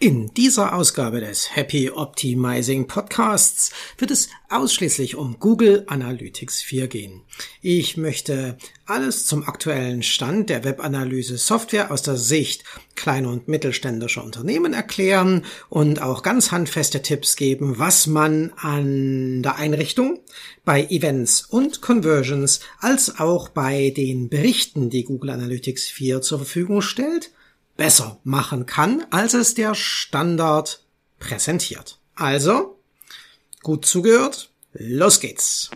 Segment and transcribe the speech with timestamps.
[0.00, 7.22] In dieser Ausgabe des Happy Optimizing Podcasts wird es ausschließlich um Google Analytics 4 gehen.
[7.62, 12.62] Ich möchte alles zum aktuellen Stand der Webanalyse Software aus der Sicht
[12.94, 19.56] kleiner und mittelständischer Unternehmen erklären und auch ganz handfeste Tipps geben, was man an der
[19.56, 20.20] Einrichtung
[20.64, 26.82] bei Events und Conversions als auch bei den Berichten, die Google Analytics 4 zur Verfügung
[26.82, 27.32] stellt,
[27.78, 30.84] besser machen kann, als es der Standard
[31.18, 31.98] präsentiert.
[32.16, 32.78] Also,
[33.62, 35.70] gut zugehört, los geht's.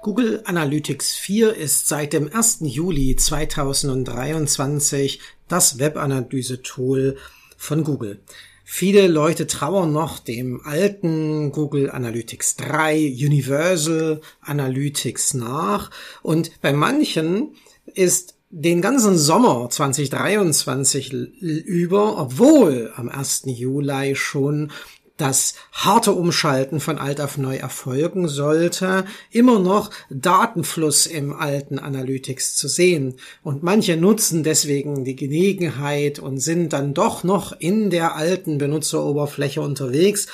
[0.00, 2.58] Google Analytics 4 ist seit dem 1.
[2.62, 7.16] Juli 2023 das Webanalyse-Tool
[7.64, 8.20] von Google.
[8.64, 15.90] Viele Leute trauern noch dem alten Google Analytics 3 Universal Analytics nach
[16.22, 17.54] und bei manchen
[17.94, 23.42] ist den ganzen Sommer 2023 über, obwohl am 1.
[23.46, 24.70] Juli schon
[25.16, 32.56] das harte Umschalten von alt auf neu erfolgen sollte, immer noch Datenfluss im alten Analytics
[32.56, 33.14] zu sehen.
[33.42, 39.60] Und manche nutzen deswegen die Gelegenheit und sind dann doch noch in der alten Benutzeroberfläche
[39.60, 40.26] unterwegs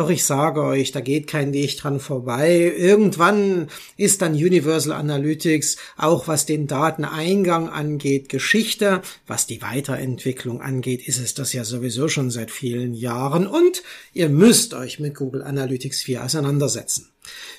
[0.00, 2.72] doch ich sage euch, da geht kein Weg dran vorbei.
[2.74, 9.02] Irgendwann ist dann Universal Analytics auch was den Dateneingang angeht, Geschichte.
[9.26, 13.46] Was die Weiterentwicklung angeht, ist es das ja sowieso schon seit vielen Jahren.
[13.46, 13.82] Und
[14.14, 17.10] ihr müsst euch mit Google Analytics 4 auseinandersetzen.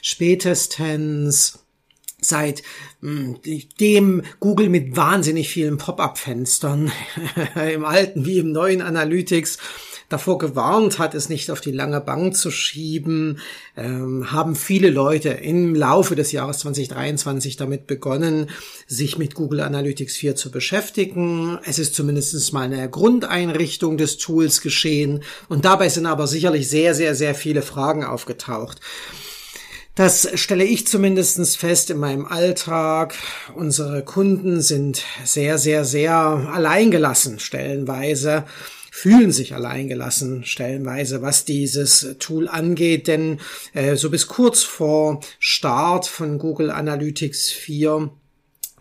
[0.02, 1.59] Spätestens
[2.22, 2.64] seit
[3.02, 3.38] hm,
[3.80, 6.92] dem Google mit wahnsinnig vielen Pop-up-Fenstern
[7.72, 9.59] im alten wie im neuen Analytics
[10.12, 13.40] davor gewarnt hat, es nicht auf die lange Bank zu schieben,
[13.78, 18.50] ähm, haben viele Leute im Laufe des Jahres 2023 damit begonnen,
[18.88, 21.60] sich mit Google Analytics 4 zu beschäftigen.
[21.66, 26.94] Es ist zumindest mal eine Grundeinrichtung des Tools geschehen und dabei sind aber sicherlich sehr,
[26.95, 28.80] sehr, sehr viele Fragen aufgetaucht.
[29.95, 33.14] Das stelle ich zumindest fest in meinem Alltag.
[33.55, 38.45] Unsere Kunden sind sehr, sehr, sehr alleingelassen stellenweise
[38.93, 43.39] fühlen sich alleingelassen stellenweise, was dieses Tool angeht, denn
[43.73, 48.11] äh, so bis kurz vor Start von Google Analytics 4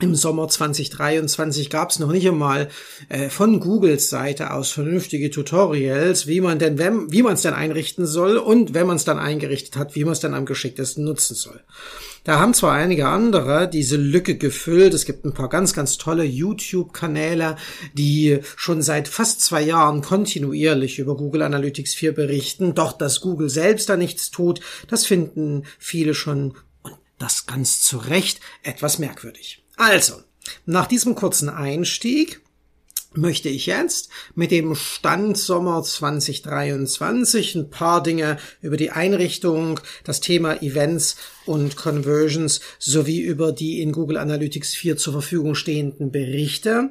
[0.00, 2.68] im Sommer 2023 gab es noch nicht einmal
[3.08, 7.54] äh, von Googles Seite aus vernünftige Tutorials, wie man denn, wenn, wie man es denn
[7.54, 11.04] einrichten soll und wenn man es dann eingerichtet hat, wie man es dann am geschicktesten
[11.04, 11.60] nutzen soll.
[12.24, 14.92] Da haben zwar einige andere diese Lücke gefüllt.
[14.92, 17.56] Es gibt ein paar ganz, ganz tolle YouTube-Kanäle,
[17.94, 22.74] die schon seit fast zwei Jahren kontinuierlich über Google Analytics 4 berichten.
[22.74, 27.96] Doch, dass Google selbst da nichts tut, das finden viele schon und das ganz zu
[27.96, 29.59] Recht etwas merkwürdig.
[29.80, 30.22] Also,
[30.66, 32.42] nach diesem kurzen Einstieg
[33.14, 40.20] möchte ich jetzt mit dem Stand Sommer 2023 ein paar Dinge über die Einrichtung, das
[40.20, 41.16] Thema Events
[41.50, 46.90] und Conversions sowie über die in Google Analytics 4 zur Verfügung stehenden Berichte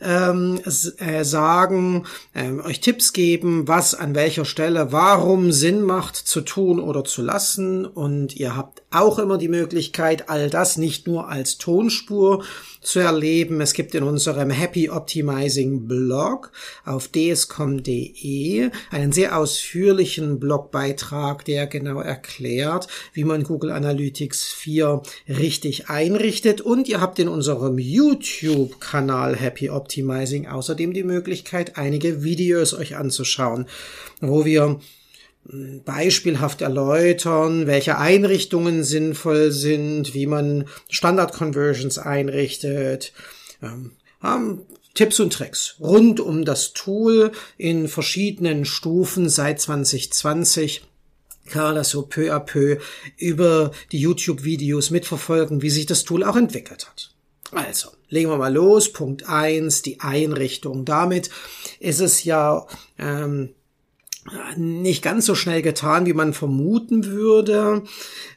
[0.00, 0.60] ähm,
[0.98, 6.78] äh, sagen, äh, euch Tipps geben, was an welcher Stelle warum Sinn macht zu tun
[6.78, 11.58] oder zu lassen und ihr habt auch immer die Möglichkeit, all das nicht nur als
[11.58, 12.44] Tonspur
[12.80, 13.60] zu erleben.
[13.60, 16.52] Es gibt in unserem Happy Optimizing Blog
[16.84, 23.87] auf dscom.de einen sehr ausführlichen Blogbeitrag, der genau erklärt, wie man Google Analytics
[24.52, 26.60] 4 richtig einrichtet.
[26.60, 33.66] Und ihr habt in unserem YouTube-Kanal Happy Optimizing außerdem die Möglichkeit, einige Videos euch anzuschauen,
[34.20, 34.80] wo wir
[35.84, 43.12] beispielhaft erläutern, welche Einrichtungen sinnvoll sind, wie man Standard-Conversions einrichtet,
[43.62, 44.62] ähm, haben
[44.94, 50.82] Tipps und Tricks rund um das Tool in verschiedenen Stufen seit 2020
[51.54, 52.78] das so peu à peu
[53.16, 57.10] über die YouTube-Videos mitverfolgen, wie sich das Tool auch entwickelt hat.
[57.52, 58.92] Also, legen wir mal los.
[58.92, 60.84] Punkt eins: die Einrichtung.
[60.84, 61.30] Damit
[61.80, 62.66] ist es ja
[62.98, 63.54] ähm,
[64.56, 67.82] nicht ganz so schnell getan, wie man vermuten würde.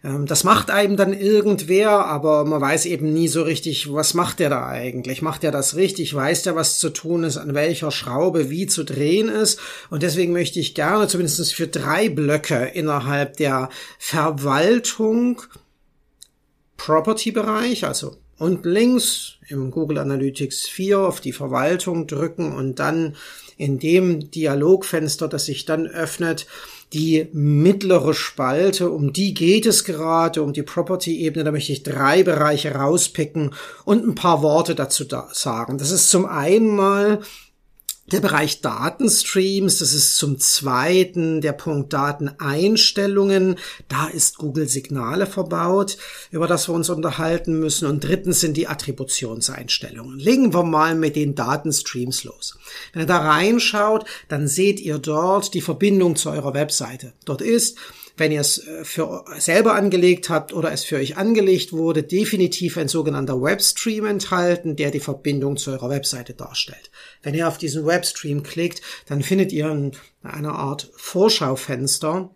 [0.03, 4.39] Ähm, das macht einem dann irgendwer, aber man weiß eben nie so richtig, was macht
[4.39, 5.21] der da eigentlich?
[5.21, 6.13] Macht er das richtig?
[6.13, 9.59] Weiß der, was zu tun ist, an welcher Schraube wie zu drehen ist?
[9.89, 15.41] Und deswegen möchte ich gerne zumindest für drei Blöcke innerhalb der Verwaltung
[16.77, 23.15] Property-Bereich, also und links im Google Analytics 4 auf die Verwaltung drücken und dann
[23.62, 26.48] in dem Dialogfenster, das sich dann öffnet,
[26.94, 32.24] die mittlere Spalte, um die geht es gerade, um die Property-Ebene, da möchte ich drei
[32.24, 33.54] Bereiche rauspicken
[33.86, 35.78] und ein paar Worte dazu da sagen.
[35.78, 37.22] Das ist zum einen mal
[38.12, 43.56] der Bereich Datenstreams, das ist zum zweiten der Punkt Dateneinstellungen.
[43.88, 45.98] Da ist Google Signale verbaut,
[46.30, 47.88] über das wir uns unterhalten müssen.
[47.88, 50.19] Und drittens sind die Attributionseinstellungen.
[50.19, 52.58] Legen wir mal mit den Datenstreams los.
[52.94, 57.13] Wenn ihr da reinschaut, dann seht ihr dort die Verbindung zu eurer Webseite.
[57.25, 57.78] Dort ist
[58.21, 62.77] wenn ihr es äh, für selber angelegt habt oder es für euch angelegt wurde, definitiv
[62.77, 66.91] ein sogenannter Webstream enthalten, der die Verbindung zu eurer Webseite darstellt.
[67.23, 69.91] Wenn ihr auf diesen Webstream klickt, dann findet ihr
[70.21, 72.29] eine Art Vorschaufenster,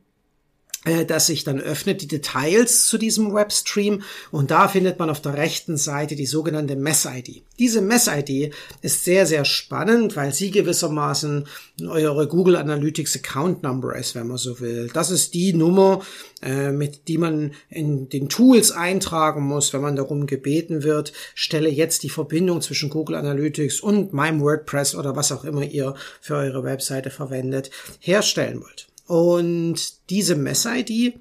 [0.85, 5.21] äh, das sich dann öffnet, die Details zu diesem Webstream und da findet man auf
[5.21, 7.43] der rechten Seite die sogenannte Mess-ID.
[7.59, 11.47] Diese Mess-ID ist sehr, sehr spannend, weil sie gewissermaßen
[11.87, 14.89] eure Google Analytics Account Number ist, wenn man so will.
[14.93, 16.01] Das ist die Nummer,
[16.41, 21.69] äh, mit die man in den Tools eintragen muss, wenn man darum gebeten wird, stelle
[21.69, 26.35] jetzt die Verbindung zwischen Google Analytics und meinem WordPress oder was auch immer ihr für
[26.35, 28.87] eure Webseite verwendet, herstellen wollt.
[29.07, 31.19] Und diese Mess-ID,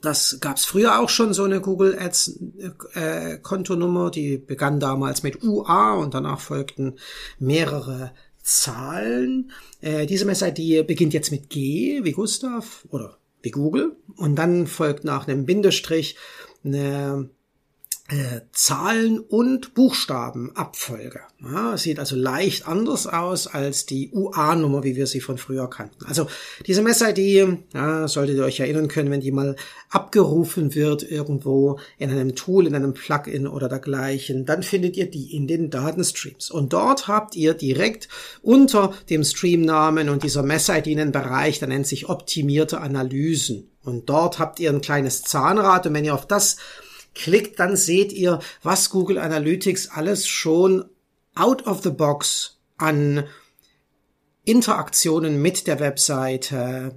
[0.00, 2.40] das gab es früher auch schon so eine Google Ads
[2.94, 6.98] äh, Kontonummer, die begann damals mit UA und danach folgten
[7.38, 8.12] mehrere
[8.42, 9.52] Zahlen.
[9.80, 15.04] Äh, diese Mess-ID beginnt jetzt mit G wie Gustav oder wie Google und dann folgt
[15.04, 16.16] nach einem Bindestrich
[16.64, 17.28] eine
[18.12, 21.20] äh, Zahlen- und Buchstabenabfolge.
[21.42, 26.04] Ja, sieht also leicht anders aus als die UA-Nummer, wie wir sie von früher kannten.
[26.04, 26.26] Also
[26.66, 29.56] diese Mess-ID, ja, solltet ihr euch erinnern können, wenn die mal
[29.88, 35.34] abgerufen wird irgendwo in einem Tool, in einem Plugin oder dergleichen, dann findet ihr die
[35.34, 36.50] in den Datenstreams.
[36.50, 38.08] Und dort habt ihr direkt
[38.42, 43.70] unter dem Streamnamen und dieser Mess-ID einen Bereich, der nennt sich optimierte Analysen.
[43.84, 46.58] Und dort habt ihr ein kleines Zahnrad und wenn ihr auf das
[47.14, 50.84] klickt, dann seht ihr, was Google Analytics alles schon
[51.34, 53.24] out of the box an
[54.44, 56.96] Interaktionen mit der Webseite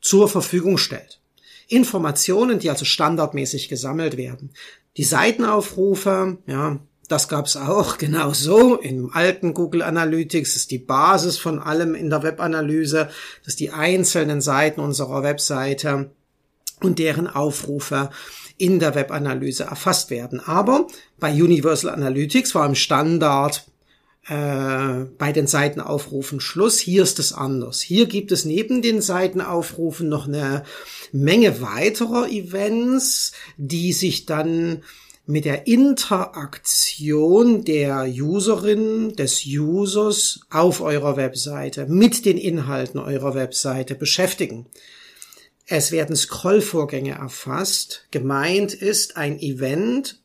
[0.00, 1.20] zur Verfügung stellt.
[1.68, 4.50] Informationen, die also standardmäßig gesammelt werden.
[4.96, 10.50] Die Seitenaufrufe, ja, das gab's auch genau so im alten Google Analytics.
[10.50, 13.08] Das ist die Basis von allem in der Webanalyse.
[13.40, 16.10] Das ist die einzelnen Seiten unserer Webseite
[16.80, 18.10] und deren Aufrufe
[18.56, 20.40] in der Webanalyse erfasst werden.
[20.40, 20.86] Aber
[21.18, 23.66] bei Universal Analytics war im Standard
[24.28, 26.78] äh, bei den Seitenaufrufen Schluss.
[26.78, 27.80] Hier ist es anders.
[27.80, 30.64] Hier gibt es neben den Seitenaufrufen noch eine
[31.12, 34.82] Menge weiterer Events, die sich dann
[35.26, 43.94] mit der Interaktion der Userin, des Users auf eurer Webseite, mit den Inhalten eurer Webseite
[43.94, 44.66] beschäftigen.
[45.66, 48.06] Es werden Scrollvorgänge erfasst.
[48.10, 50.20] Gemeint ist ein Event,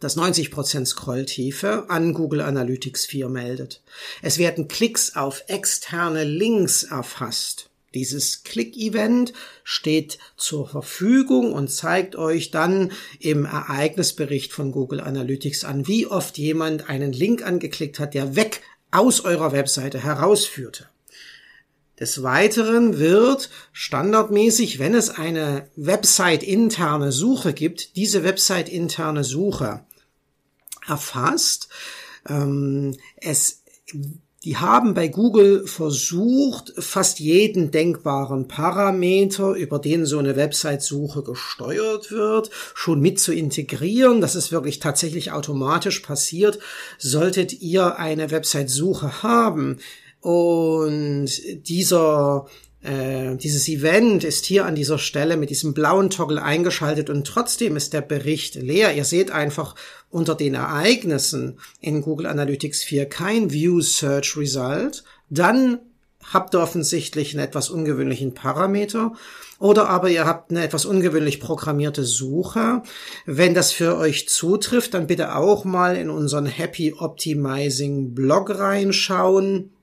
[0.00, 3.82] das 90% Scrolltiefe an Google Analytics 4 meldet.
[4.20, 7.70] Es werden Klicks auf externe Links erfasst.
[7.94, 9.32] Dieses Click-Event
[9.62, 16.36] steht zur Verfügung und zeigt euch dann im Ereignisbericht von Google Analytics an, wie oft
[16.36, 20.88] jemand einen Link angeklickt hat, der weg aus eurer Webseite herausführte.
[22.00, 29.86] Des Weiteren wird standardmäßig, wenn es eine Website-interne Suche gibt, diese Website-interne Suche
[30.86, 31.68] erfasst.
[32.28, 33.62] Ähm, es,
[34.44, 42.10] die haben bei Google versucht, fast jeden denkbaren Parameter, über den so eine Website-Suche gesteuert
[42.10, 44.20] wird, schon mit zu integrieren.
[44.20, 46.58] Das ist wirklich tatsächlich automatisch passiert.
[46.98, 49.78] Solltet ihr eine Website-Suche haben,
[50.24, 51.28] und
[51.68, 52.46] dieser
[52.80, 57.76] äh, dieses Event ist hier an dieser Stelle mit diesem blauen Toggle eingeschaltet und trotzdem
[57.76, 58.94] ist der Bericht leer.
[58.94, 59.74] Ihr seht einfach
[60.08, 65.04] unter den Ereignissen in Google Analytics 4 kein View Search Result.
[65.28, 65.80] Dann
[66.32, 69.12] habt ihr offensichtlich einen etwas ungewöhnlichen Parameter
[69.58, 72.82] oder aber ihr habt eine etwas ungewöhnlich programmierte Suche.
[73.26, 79.73] Wenn das für euch zutrifft, dann bitte auch mal in unseren Happy Optimizing Blog reinschauen.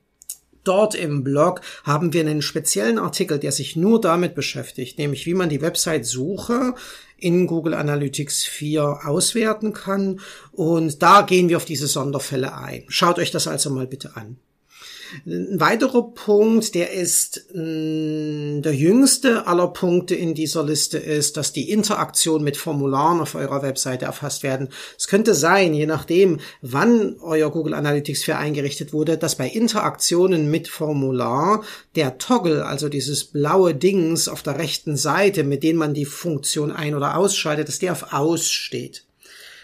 [0.64, 5.34] Dort im Blog haben wir einen speziellen Artikel, der sich nur damit beschäftigt, nämlich wie
[5.34, 6.76] man die Website-Suche
[7.18, 10.20] in Google Analytics 4 auswerten kann.
[10.52, 12.84] Und da gehen wir auf diese Sonderfälle ein.
[12.88, 14.38] Schaut euch das also mal bitte an.
[15.26, 21.38] Ein weiterer Punkt, der ist mh, mm, der jüngste aller Punkte in dieser Liste ist,
[21.38, 24.70] dass die Interaktion mit Formularen auf eurer Webseite erfasst werden.
[24.98, 30.50] Es könnte sein, je nachdem, wann euer Google Analytics 4 eingerichtet wurde, dass bei Interaktionen
[30.50, 31.64] mit Formular
[31.96, 36.72] der Toggle, also dieses blaue Dings auf der rechten Seite, mit dem man die Funktion
[36.72, 39.06] ein- oder ausschaltet, dass der auf Aus steht.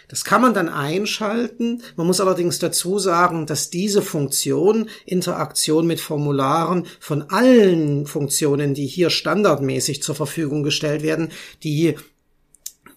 [0.08, 1.82] Das kann man dann einschalten.
[1.96, 8.86] Man muss allerdings dazu sagen, dass diese Funktion Interaktion mit Formularen von allen Funktionen, die
[8.86, 11.28] hier standardmäßig zur Verfügung gestellt werden,
[11.62, 11.94] die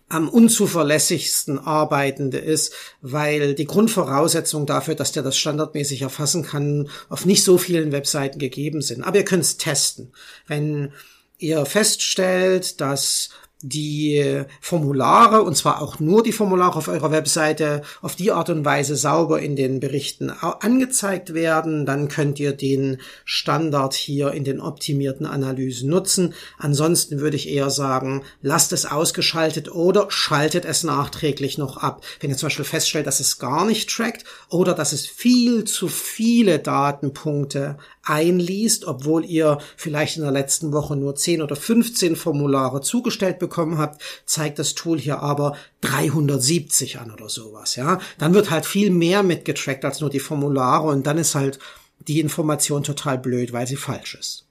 [0.08, 7.25] am unzuverlässigsten arbeitende ist, weil die Grundvoraussetzungen dafür, dass der das standardmäßig erfassen kann, auf
[7.25, 9.03] nicht so vielen Webseiten gegeben sind.
[9.03, 10.12] Aber ihr könnt es testen.
[10.48, 10.91] Wenn
[11.38, 13.30] ihr feststellt, dass
[13.63, 18.65] die Formulare, und zwar auch nur die Formulare auf eurer Webseite, auf die Art und
[18.65, 21.86] Weise sauber in den Berichten angezeigt werden.
[21.86, 26.34] Dann könnt ihr den Standard hier in den optimierten Analysen nutzen.
[26.58, 32.03] Ansonsten würde ich eher sagen, lasst es ausgeschaltet oder schaltet es nachträglich noch ab.
[32.20, 35.88] Wenn ihr zum Beispiel feststellt, dass es gar nicht trackt oder dass es viel zu
[35.88, 42.81] viele Datenpunkte einliest, obwohl ihr vielleicht in der letzten Woche nur 10 oder 15 Formulare
[42.81, 48.00] zugestellt bekommen habt, zeigt das Tool hier aber 370 an oder sowas, ja.
[48.17, 51.60] Dann wird halt viel mehr mitgetrackt als nur die Formulare und dann ist halt
[52.08, 54.48] die Information total blöd, weil sie falsch ist.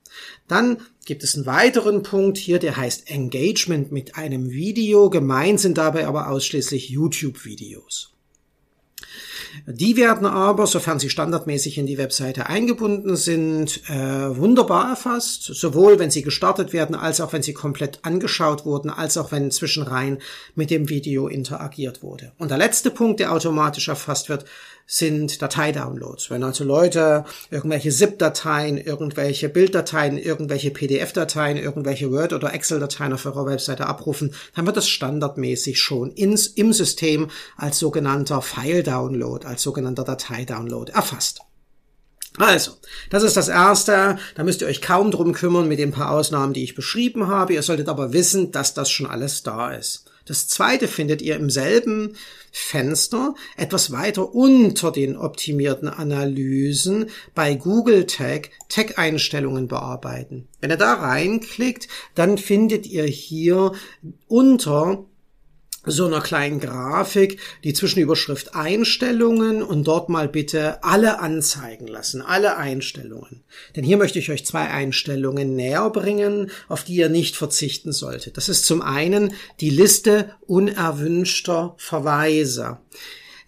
[0.49, 5.11] Dann gibt es einen weiteren Punkt hier, der heißt Engagement mit einem Video.
[5.11, 8.10] Gemeint sind dabei aber ausschließlich YouTube-Videos.
[9.67, 15.99] Die werden aber, sofern sie standardmäßig in die Webseite eingebunden sind, äh, wunderbar erfasst, sowohl
[15.99, 20.19] wenn sie gestartet werden, als auch wenn sie komplett angeschaut wurden, als auch wenn zwischenrein
[20.55, 22.33] mit dem Video interagiert wurde.
[22.39, 24.45] Und der letzte Punkt, der automatisch erfasst wird,
[24.93, 26.31] sind Dateidownloads.
[26.31, 33.47] Wenn also Leute irgendwelche ZIP-Dateien, irgendwelche Bilddateien, irgendwelche PDF-Dateien, irgendwelche Word- oder Excel-Dateien auf ihrer
[33.47, 40.03] Webseite abrufen, dann wird das standardmäßig schon ins, im System als sogenannter File-Download, als sogenannter
[40.03, 41.43] Dateidownload erfasst.
[42.37, 42.73] Also,
[43.11, 44.19] das ist das Erste.
[44.35, 47.55] Da müsst ihr euch kaum drum kümmern mit den paar Ausnahmen, die ich beschrieben habe.
[47.55, 50.10] Ihr solltet aber wissen, dass das schon alles da ist.
[50.31, 52.15] Das zweite findet ihr im selben
[52.53, 60.47] Fenster etwas weiter unter den optimierten Analysen bei Google Tag Tag-Einstellungen bearbeiten.
[60.61, 63.73] Wenn ihr da reinklickt, dann findet ihr hier
[64.29, 65.05] unter
[65.87, 72.57] so einer kleinen Grafik die Zwischenüberschrift Einstellungen und dort mal bitte alle anzeigen lassen, alle
[72.57, 73.43] Einstellungen.
[73.77, 78.37] Denn hier möchte ich euch zwei Einstellungen näher bringen, auf die ihr nicht verzichten solltet.
[78.37, 82.79] Das ist zum einen die Liste unerwünschter Verweise.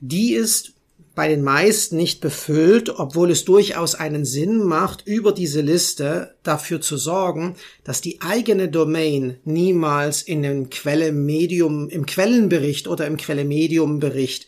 [0.01, 0.72] Die ist
[1.15, 6.81] bei den meisten nicht befüllt, obwohl es durchaus einen Sinn macht, über diese Liste dafür
[6.81, 13.19] zu sorgen, dass die eigene Domain niemals in dem Quelle Medium, im Quellenbericht oder im
[13.19, 14.47] Quelle Medium Bericht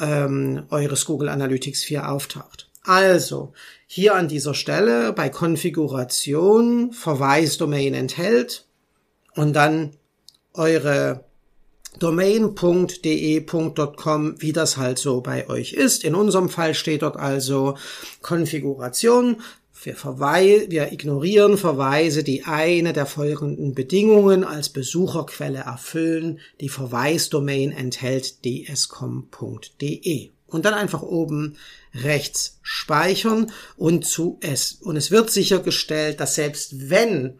[0.00, 2.70] ähm, eures Google Analytics 4 auftaucht.
[2.84, 3.52] Also,
[3.86, 8.64] hier an dieser Stelle bei Konfiguration Verweis Domain enthält
[9.34, 9.92] und dann
[10.54, 11.27] eure
[11.98, 13.00] domain.de.com,
[14.40, 16.04] wie das halt so bei euch ist.
[16.04, 17.76] In unserem Fall steht dort also
[18.22, 19.42] Konfiguration.
[19.82, 26.40] Wir, wir ignorieren Verweise, die eine der folgenden Bedingungen als Besucherquelle erfüllen.
[26.60, 30.30] Die Verweisdomain enthält dscom.de.
[30.48, 31.56] Und dann einfach oben
[31.94, 34.72] rechts speichern und zu es.
[34.72, 37.38] Und es wird sichergestellt, dass selbst wenn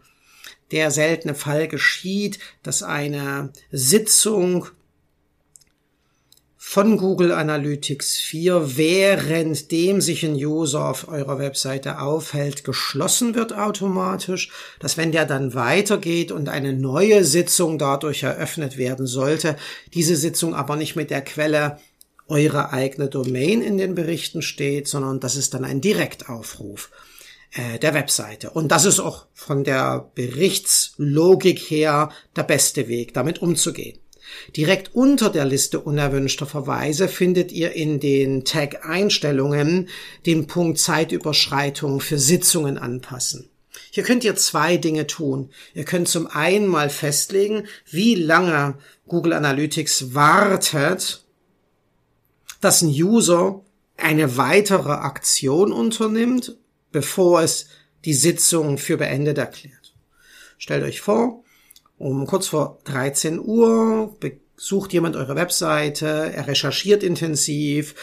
[0.71, 4.67] der seltene Fall geschieht, dass eine Sitzung
[6.61, 14.51] von Google Analytics 4, währenddem sich ein User auf eurer Webseite aufhält, geschlossen wird automatisch,
[14.79, 19.55] dass wenn der dann weitergeht und eine neue Sitzung dadurch eröffnet werden sollte,
[19.95, 21.79] diese Sitzung aber nicht mit der Quelle
[22.27, 26.91] eure eigene Domain in den Berichten steht, sondern das ist dann ein Direktaufruf
[27.51, 28.51] äh, der Webseite.
[28.51, 33.99] Und das ist auch von der Berichtslogik her der beste Weg, damit umzugehen.
[34.55, 39.89] Direkt unter der Liste unerwünschter Verweise findet ihr in den Tag-Einstellungen
[40.25, 43.49] den Punkt Zeitüberschreitung für Sitzungen anpassen.
[43.91, 45.49] Hier könnt ihr zwei Dinge tun.
[45.73, 48.77] Ihr könnt zum einen mal festlegen, wie lange
[49.07, 51.23] Google Analytics wartet,
[52.61, 53.63] dass ein User
[53.97, 56.55] eine weitere Aktion unternimmt
[56.91, 57.67] bevor es
[58.05, 59.93] die Sitzung für beendet erklärt.
[60.57, 61.43] Stellt euch vor,
[61.97, 67.95] um kurz vor 13 Uhr besucht jemand eure Webseite, er recherchiert intensiv,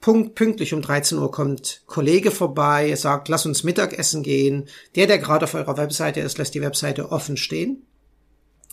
[0.00, 4.68] Punkt, pünktlich um 13 Uhr kommt Kollege vorbei, sagt, lass uns Mittagessen gehen.
[4.96, 7.86] Der, der gerade auf eurer Webseite ist, lässt die Webseite offen stehen,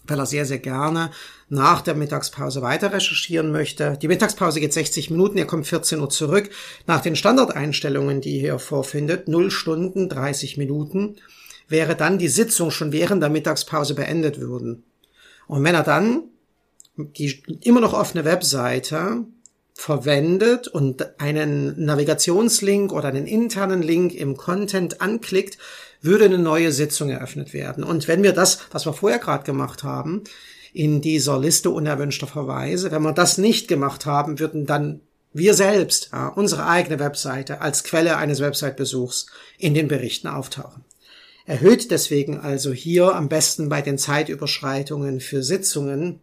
[0.09, 1.11] weil er sehr, sehr gerne
[1.49, 3.97] nach der Mittagspause weiter recherchieren möchte.
[4.01, 6.49] Die Mittagspause geht 60 Minuten, er kommt 14 Uhr zurück.
[6.85, 11.15] Nach den Standardeinstellungen, die ihr hier vorfindet, 0 Stunden, 30 Minuten,
[11.67, 14.83] wäre dann die Sitzung schon während der Mittagspause beendet würden.
[15.47, 16.23] Und wenn er dann
[16.97, 19.25] die immer noch offene Webseite
[19.79, 25.57] verwendet und einen Navigationslink oder einen internen Link im Content anklickt,
[26.01, 27.85] würde eine neue Sitzung eröffnet werden.
[27.85, 30.25] Und wenn wir das, was wir vorher gerade gemacht haben,
[30.73, 34.99] in dieser Liste unerwünschter Verweise, wenn wir das nicht gemacht haben, würden dann
[35.31, 40.83] wir selbst, ja, unsere eigene Webseite als Quelle eines Website-Besuchs in den Berichten auftauchen.
[41.45, 46.19] Erhöht deswegen also hier am besten bei den Zeitüberschreitungen für Sitzungen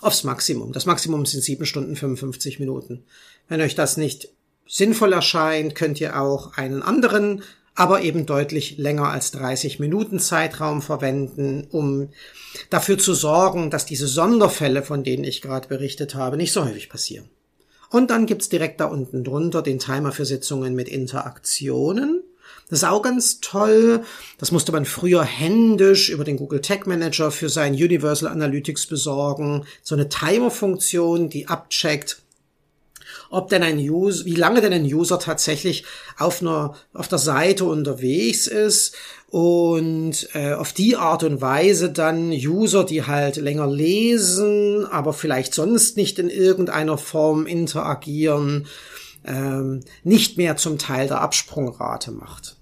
[0.00, 0.72] aufs Maximum.
[0.72, 3.04] Das Maximum sind 7 Stunden 55 Minuten.
[3.48, 4.28] Wenn euch das nicht
[4.66, 7.42] sinnvoll erscheint, könnt ihr auch einen anderen,
[7.74, 12.08] aber eben deutlich länger als 30 Minuten Zeitraum verwenden, um
[12.68, 16.88] dafür zu sorgen, dass diese Sonderfälle, von denen ich gerade berichtet habe, nicht so häufig
[16.88, 17.28] passieren.
[17.90, 22.22] Und dann gibt's direkt da unten drunter den Timer für Sitzungen mit Interaktionen.
[22.70, 24.04] Das ist auch ganz toll.
[24.38, 29.66] Das musste man früher händisch über den Google Tag Manager für sein Universal Analytics besorgen.
[29.82, 32.22] So eine Timer-Funktion, die abcheckt,
[33.28, 35.84] ob denn ein User, wie lange denn ein User tatsächlich
[36.18, 38.96] auf einer, auf der Seite unterwegs ist
[39.28, 45.54] und äh, auf die Art und Weise dann User, die halt länger lesen, aber vielleicht
[45.54, 48.66] sonst nicht in irgendeiner Form interagieren,
[49.24, 52.59] ähm, nicht mehr zum Teil der Absprungrate macht.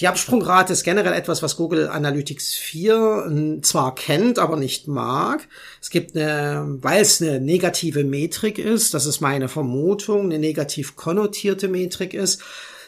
[0.00, 5.48] Die Absprungrate ist generell etwas, was Google Analytics 4 ähm, zwar kennt, aber nicht mag.
[5.80, 10.96] Es gibt eine, weil es eine negative Metrik ist, das ist meine Vermutung, eine negativ
[10.96, 12.42] konnotierte Metrik ist,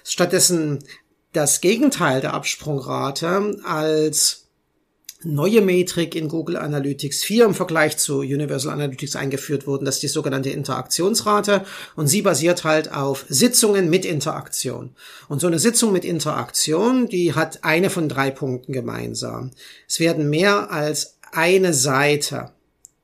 [0.05, 0.81] stattdessen
[1.33, 4.48] das Gegenteil der Absprungrate als
[5.25, 9.85] neue Metrik in Google Analytics 4 im Vergleich zu Universal Analytics eingeführt wurden.
[9.85, 11.65] Das ist die sogenannte Interaktionsrate
[11.97, 14.95] und sie basiert halt auf Sitzungen mit Interaktion.
[15.29, 19.51] Und so eine Sitzung mit Interaktion, die hat eine von drei Punkten gemeinsam.
[19.89, 22.53] Es werden mehr als eine Seite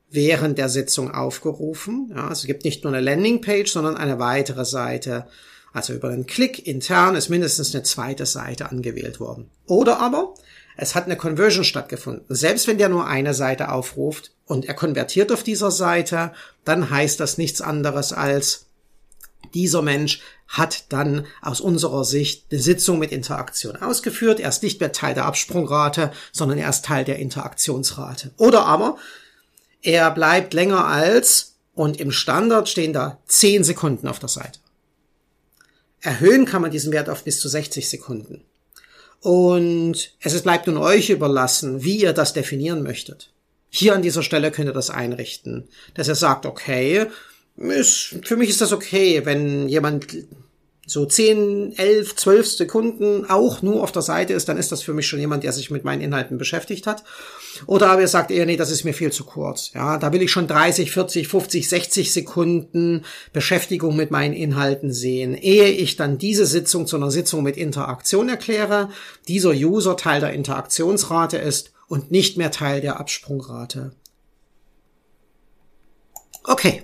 [0.09, 2.12] während der Sitzung aufgerufen.
[2.14, 5.27] Ja, also es gibt nicht nur eine Landingpage, sondern eine weitere Seite.
[5.72, 9.50] Also über einen Klick intern ist mindestens eine zweite Seite angewählt worden.
[9.66, 10.35] Oder aber
[10.77, 12.25] es hat eine Conversion stattgefunden.
[12.29, 16.33] Selbst wenn der nur eine Seite aufruft und er konvertiert auf dieser Seite,
[16.65, 18.67] dann heißt das nichts anderes als,
[19.53, 24.41] dieser Mensch hat dann aus unserer Sicht eine Sitzung mit Interaktion ausgeführt.
[24.41, 28.33] Er ist nicht mehr Teil der Absprungrate, sondern er ist Teil der Interaktionsrate.
[28.37, 28.99] Oder aber
[29.83, 34.59] er bleibt länger als und im Standard stehen da 10 Sekunden auf der Seite.
[36.01, 38.45] Erhöhen kann man diesen Wert auf bis zu 60 Sekunden.
[39.25, 43.33] Und es bleibt nun euch überlassen, wie ihr das definieren möchtet.
[43.71, 47.07] Hier an dieser Stelle könnt ihr das einrichten, dass ihr sagt, okay,
[47.57, 50.09] ist, für mich ist das okay, wenn jemand
[50.87, 54.92] so 10, 11, 12 Sekunden auch nur auf der Seite ist, dann ist das für
[54.92, 57.05] mich schon jemand, der sich mit meinen Inhalten beschäftigt hat.
[57.66, 59.73] Oder aber ihr sagt eher, nee, das ist mir viel zu kurz.
[59.73, 65.35] Ja, da will ich schon 30, 40, 50, 60 Sekunden Beschäftigung mit meinen Inhalten sehen,
[65.35, 68.90] ehe ich dann diese Sitzung zu einer Sitzung mit Interaktion erkläre,
[69.29, 73.92] dieser User Teil der Interaktionsrate ist und nicht mehr Teil der Absprungrate.
[76.44, 76.83] Okay.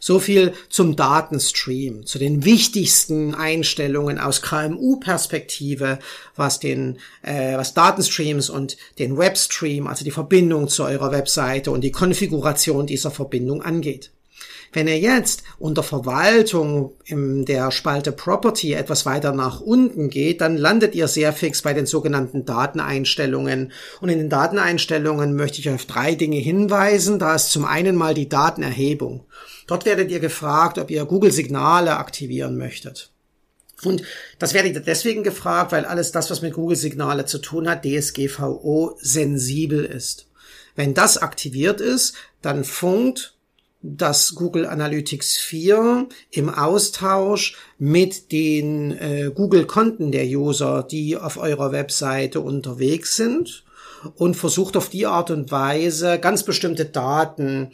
[0.00, 5.98] So viel zum Datenstream, zu den wichtigsten Einstellungen aus KMU-Perspektive,
[6.36, 11.82] was den, äh, was Datenstreams und den Webstream, also die Verbindung zu eurer Webseite und
[11.82, 14.10] die Konfiguration dieser Verbindung angeht.
[14.72, 20.56] Wenn ihr jetzt unter Verwaltung in der Spalte Property etwas weiter nach unten geht, dann
[20.56, 23.72] landet ihr sehr fix bei den sogenannten Dateneinstellungen.
[24.00, 27.18] Und in den Dateneinstellungen möchte ich auf drei Dinge hinweisen.
[27.18, 29.24] Da ist zum einen mal die Datenerhebung.
[29.66, 33.10] Dort werdet ihr gefragt, ob ihr Google-Signale aktivieren möchtet.
[33.84, 34.02] Und
[34.38, 38.96] das werdet ihr deswegen gefragt, weil alles das, was mit Google-Signale zu tun hat, DSGVO
[39.00, 40.26] sensibel ist.
[40.74, 43.37] Wenn das aktiviert ist, dann funkt
[43.80, 51.70] das Google Analytics 4 im Austausch mit den äh, Google-Konten der User, die auf eurer
[51.70, 53.64] Webseite unterwegs sind
[54.16, 57.72] und versucht auf die Art und Weise ganz bestimmte Daten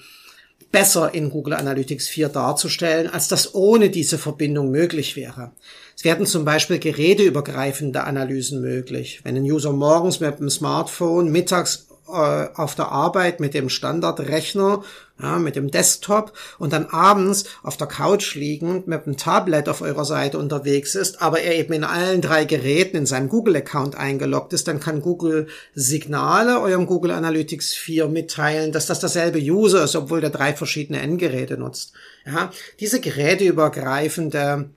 [0.71, 5.53] besser in Google Analytics 4 darzustellen, als das ohne diese Verbindung möglich wäre.
[5.97, 9.21] Es werden zum Beispiel geräteübergreifende Analysen möglich.
[9.23, 14.83] Wenn ein User morgens mit dem Smartphone, mittags äh, auf der Arbeit mit dem Standardrechner,
[15.21, 19.81] ja, mit dem Desktop und dann abends auf der Couch liegend mit dem Tablet auf
[19.81, 24.53] eurer Seite unterwegs ist, aber er eben in allen drei Geräten in seinem Google-Account eingeloggt
[24.53, 29.95] ist, dann kann Google Signale eurem Google Analytics 4 mitteilen, dass das derselbe User ist,
[29.95, 31.93] obwohl der drei verschiedene Endgeräte nutzt.
[32.27, 34.71] Ja, diese geräteübergreifende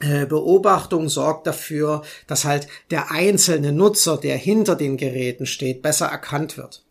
[0.00, 6.56] Beobachtung sorgt dafür, dass halt der einzelne Nutzer, der hinter den Geräten steht, besser erkannt
[6.56, 6.82] wird.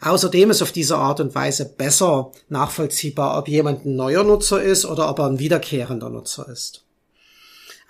[0.00, 4.84] Außerdem ist auf diese Art und Weise besser nachvollziehbar, ob jemand ein neuer Nutzer ist
[4.84, 6.84] oder ob er ein wiederkehrender Nutzer ist.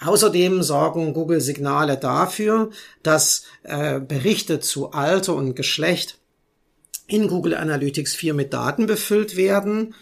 [0.00, 2.70] Außerdem sorgen Google-Signale dafür,
[3.02, 6.18] dass äh, Berichte zu Alter und Geschlecht
[7.06, 9.94] in Google Analytics 4 mit Daten befüllt werden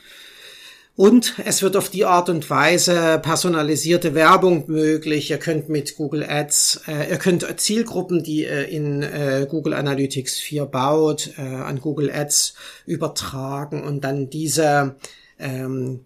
[0.94, 5.30] und es wird auf die Art und Weise personalisierte Werbung möglich.
[5.30, 10.38] Ihr könnt mit Google Ads, äh, ihr könnt Zielgruppen, die ihr in äh, Google Analytics
[10.38, 14.96] 4 baut, äh, an Google Ads übertragen und dann diese
[15.38, 16.04] ähm,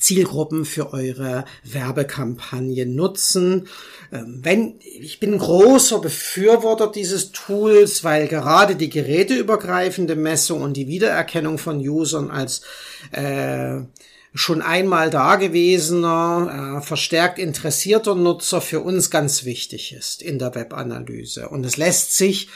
[0.00, 3.68] Zielgruppen für eure Werbekampagnen nutzen.
[4.12, 10.88] Ähm, wenn, ich bin großer Befürworter dieses Tools, weil gerade die geräteübergreifende Messung und die
[10.88, 12.62] Wiedererkennung von Usern als
[13.12, 13.80] äh,
[14.34, 21.48] schon einmal dagewesener, äh, verstärkt interessierter Nutzer für uns ganz wichtig ist in der Webanalyse.
[21.48, 22.48] Und es lässt sich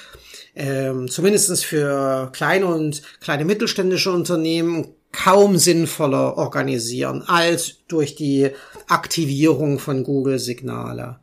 [0.54, 8.50] ähm, zumindest für kleine und kleine mittelständische Unternehmen kaum sinnvoller organisieren als durch die
[8.88, 11.20] Aktivierung von Google-Signale.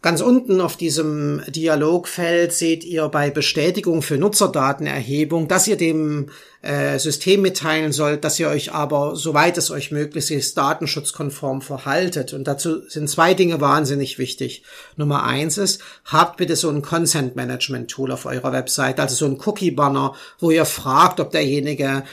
[0.00, 6.30] Ganz unten auf diesem Dialogfeld seht ihr bei Bestätigung für Nutzerdatenerhebung, dass ihr dem
[6.62, 12.32] äh, System mitteilen sollt, dass ihr euch aber, soweit es euch möglich ist, datenschutzkonform verhaltet.
[12.32, 14.62] Und dazu sind zwei Dinge wahnsinnig wichtig.
[14.96, 19.26] Nummer eins ist, habt bitte so ein Consent Management Tool auf eurer Website, also so
[19.26, 22.04] ein Cookie Banner, wo ihr fragt, ob derjenige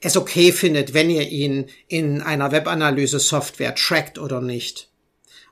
[0.00, 4.90] es okay findet, wenn ihr ihn in einer Webanalyse-Software trackt oder nicht.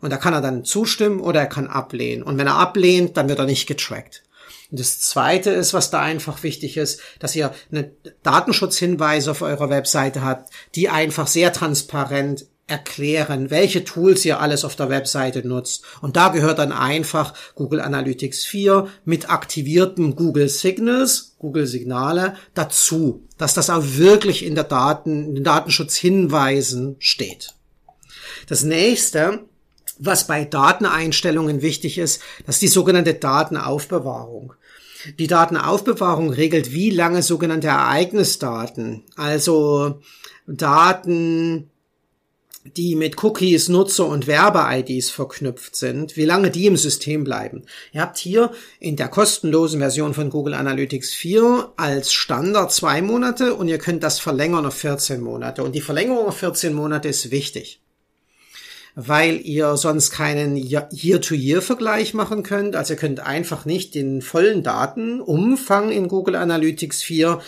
[0.00, 2.22] Und da kann er dann zustimmen oder er kann ablehnen.
[2.22, 4.22] Und wenn er ablehnt, dann wird er nicht getrackt.
[4.70, 9.70] Und das zweite ist, was da einfach wichtig ist, dass ihr eine Datenschutzhinweise auf eurer
[9.70, 15.85] Webseite habt, die einfach sehr transparent erklären, welche Tools ihr alles auf der Webseite nutzt.
[16.00, 23.24] Und da gehört dann einfach Google Analytics 4 mit aktivierten Google Signals, Google Signale dazu,
[23.38, 27.55] dass das auch wirklich in der Daten, in den Datenschutzhinweisen steht.
[28.48, 29.44] Das nächste,
[29.98, 34.55] was bei Dateneinstellungen wichtig ist, das ist die sogenannte Datenaufbewahrung.
[35.20, 40.00] Die Datenaufbewahrung regelt, wie lange sogenannte Ereignisdaten, also
[40.48, 41.70] Daten,
[42.76, 47.64] die mit Cookies, Nutzer und Werbe-IDs verknüpft sind, wie lange die im System bleiben.
[47.92, 48.50] Ihr habt hier
[48.81, 54.02] in der kostenlosen Version von Google Analytics 4 als Standard zwei Monate und ihr könnt
[54.02, 55.62] das verlängern auf 14 Monate.
[55.62, 57.81] Und die Verlängerung auf 14 Monate ist wichtig,
[58.94, 62.76] weil ihr sonst keinen Year-to-Year-Vergleich machen könnt.
[62.76, 67.40] Also ihr könnt einfach nicht den vollen Datenumfang in Google Analytics 4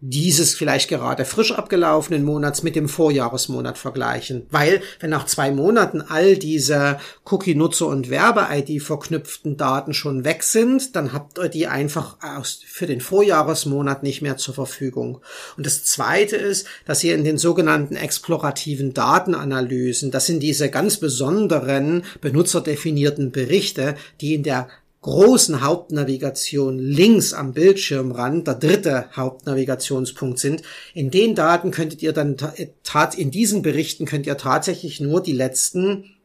[0.00, 4.46] dieses vielleicht gerade frisch abgelaufenen Monats mit dem Vorjahresmonat vergleichen.
[4.50, 10.94] Weil, wenn nach zwei Monaten all diese Cookie-Nutzer- und Werbe-ID verknüpften Daten schon weg sind,
[10.96, 12.18] dann habt ihr die einfach
[12.66, 15.22] für den Vorjahresmonat nicht mehr zur Verfügung.
[15.56, 20.98] Und das zweite ist, dass ihr in den sogenannten explorativen Datenanalysen, das sind diese ganz
[20.98, 24.68] besonderen benutzerdefinierten Berichte, die in der
[25.06, 30.62] großen Hauptnavigation links am Bildschirmrand der dritte Hauptnavigationspunkt sind.
[30.94, 32.36] In den Daten könntet ihr dann
[32.82, 36.16] tat in diesen Berichten könnt ihr tatsächlich nur die letzten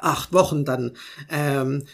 [0.00, 0.92] acht Wochen dann
[1.30, 1.84] ähm,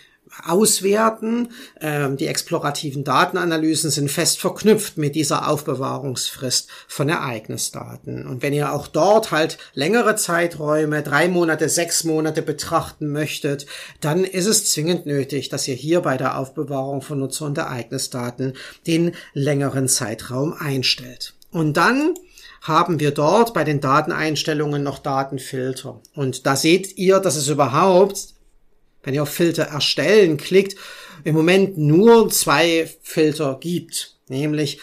[0.44, 1.48] auswerten.
[1.80, 8.26] Ähm, die explorativen Datenanalysen sind fest verknüpft mit dieser Aufbewahrungsfrist von Ereignisdaten.
[8.26, 13.66] Und wenn ihr auch dort halt längere Zeiträume, drei Monate, sechs Monate betrachten möchtet,
[14.00, 18.54] dann ist es zwingend nötig, dass ihr hier bei der Aufbewahrung von Nutzer- und Ereignisdaten
[18.86, 21.34] den längeren Zeitraum einstellt.
[21.50, 22.14] Und dann
[22.62, 26.00] haben wir dort bei den Dateneinstellungen noch Datenfilter.
[26.14, 28.34] Und da seht ihr, dass es überhaupt
[29.02, 30.76] wenn ihr auf Filter erstellen klickt,
[31.24, 34.80] im Moment nur zwei Filter gibt, nämlich,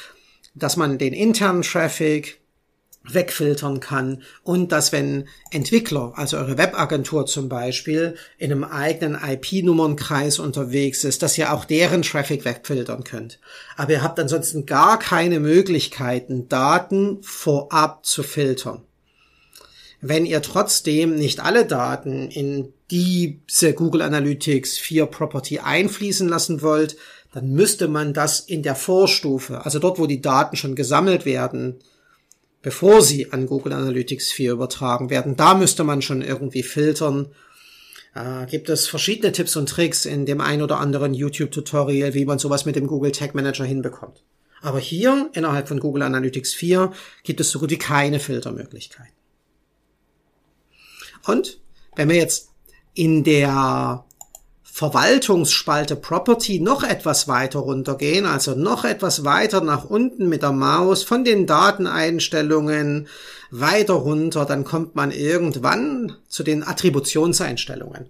[0.55, 2.39] dass man den internen Traffic
[3.13, 10.39] wegfiltern kann und dass wenn Entwickler, also eure Webagentur zum Beispiel, in einem eigenen IP-Nummernkreis
[10.39, 13.39] unterwegs ist, dass ihr auch deren Traffic wegfiltern könnt.
[13.75, 18.83] Aber ihr habt ansonsten gar keine Möglichkeiten, Daten vorab zu filtern.
[20.01, 26.97] Wenn ihr trotzdem nicht alle Daten in diese Google Analytics 4 Property einfließen lassen wollt,
[27.33, 31.75] dann müsste man das in der Vorstufe, also dort, wo die Daten schon gesammelt werden,
[32.61, 37.27] bevor sie an Google Analytics 4 übertragen werden, da müsste man schon irgendwie filtern.
[38.15, 42.39] Äh, gibt es verschiedene Tipps und Tricks in dem ein oder anderen YouTube-Tutorial, wie man
[42.39, 44.23] sowas mit dem Google Tag Manager hinbekommt.
[44.61, 46.91] Aber hier innerhalb von Google Analytics 4
[47.23, 49.13] gibt es so gut wie keine Filtermöglichkeiten.
[51.25, 51.59] Und
[51.95, 52.49] wenn wir jetzt
[52.97, 54.03] in der
[54.63, 61.03] Verwaltungsspalte Property noch etwas weiter runtergehen, also noch etwas weiter nach unten mit der Maus
[61.03, 63.07] von den Dateneinstellungen
[63.49, 68.09] weiter runter, dann kommt man irgendwann zu den Attributionseinstellungen.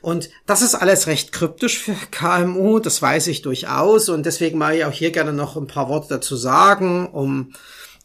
[0.00, 4.76] Und das ist alles recht kryptisch für KMU, das weiß ich durchaus und deswegen mache
[4.76, 7.52] ich auch hier gerne noch ein paar Worte dazu sagen, um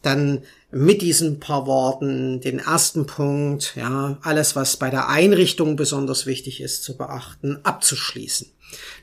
[0.02, 0.42] dann
[0.74, 6.60] mit diesen paar Worten den ersten Punkt, ja, alles, was bei der Einrichtung besonders wichtig
[6.60, 8.50] ist zu beachten, abzuschließen.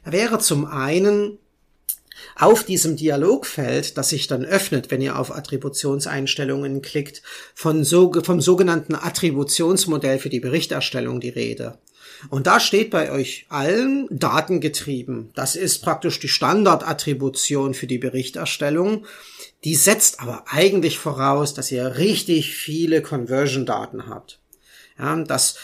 [0.04, 1.38] Da wäre zum einen
[2.36, 7.22] auf diesem Dialogfeld, das sich dann öffnet, wenn ihr auf Attributionseinstellungen klickt,
[7.56, 11.78] von so, vom sogenannten Attributionsmodell für die Berichterstellung die Rede.
[12.30, 15.32] Und da steht bei euch allen datengetrieben.
[15.36, 19.06] Das ist praktisch die Standardattribution für die Berichterstellung.
[19.64, 24.40] Die setzt aber eigentlich voraus, dass ihr richtig viele Conversion-Daten habt.
[24.98, 25.56] Ja, dass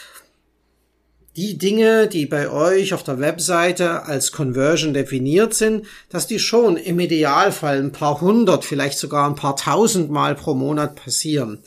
[1.38, 6.76] die Dinge, die bei euch auf der Webseite als Conversion definiert sind, dass die schon
[6.76, 11.62] im Idealfall ein paar hundert, vielleicht sogar ein paar tausend Mal pro Monat passieren.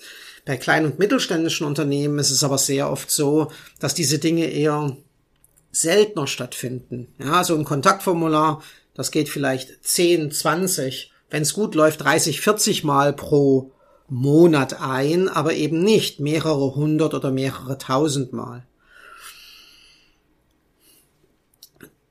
[0.46, 4.98] Bei kleinen und mittelständischen Unternehmen ist es aber sehr oft so, dass diese Dinge eher
[5.72, 7.08] seltener stattfinden.
[7.20, 8.62] Ja, so ein Kontaktformular,
[8.94, 13.72] das geht vielleicht 10, 20 wenn es gut läuft, 30, 40 Mal pro
[14.08, 18.68] Monat ein, aber eben nicht mehrere hundert oder mehrere tausend Mal.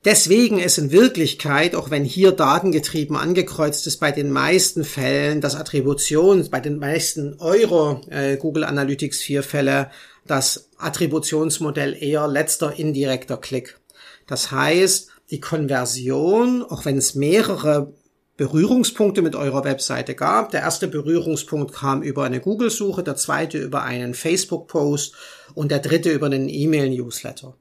[0.06, 5.56] Deswegen ist in Wirklichkeit, auch wenn hier datengetrieben angekreuzt ist, bei den meisten Fällen das
[5.56, 9.90] Attributions, bei den meisten Euro äh, Google Analytics 4 Fälle,
[10.26, 13.78] das Attributionsmodell eher letzter indirekter Klick.
[14.26, 17.92] Das heißt, die Konversion, auch wenn es mehrere
[18.38, 20.50] Berührungspunkte mit eurer Webseite gab.
[20.50, 25.14] Der erste Berührungspunkt kam über eine Google-Suche, der zweite über einen Facebook-Post
[25.52, 27.54] und der dritte über einen E-Mail-Newsletter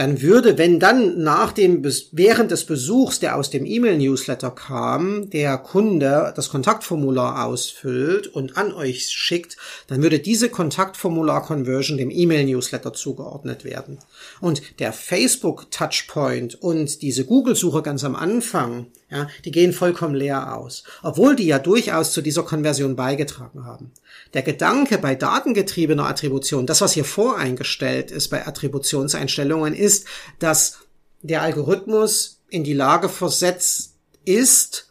[0.00, 5.58] dann würde, wenn dann nach dem, während des Besuchs, der aus dem E-Mail-Newsletter kam, der
[5.58, 9.58] Kunde das Kontaktformular ausfüllt und an euch schickt,
[9.88, 13.98] dann würde diese Kontaktformular-Conversion dem E-Mail-Newsletter zugeordnet werden.
[14.40, 20.84] Und der Facebook-Touchpoint und diese Google-Suche ganz am Anfang, ja, die gehen vollkommen leer aus,
[21.02, 23.90] obwohl die ja durchaus zu dieser Konversion beigetragen haben.
[24.34, 30.06] Der Gedanke bei datengetriebener Attribution, das was hier voreingestellt ist bei Attributionseinstellungen, ist,
[30.38, 30.78] dass
[31.22, 34.86] der Algorithmus in die Lage versetzt ist,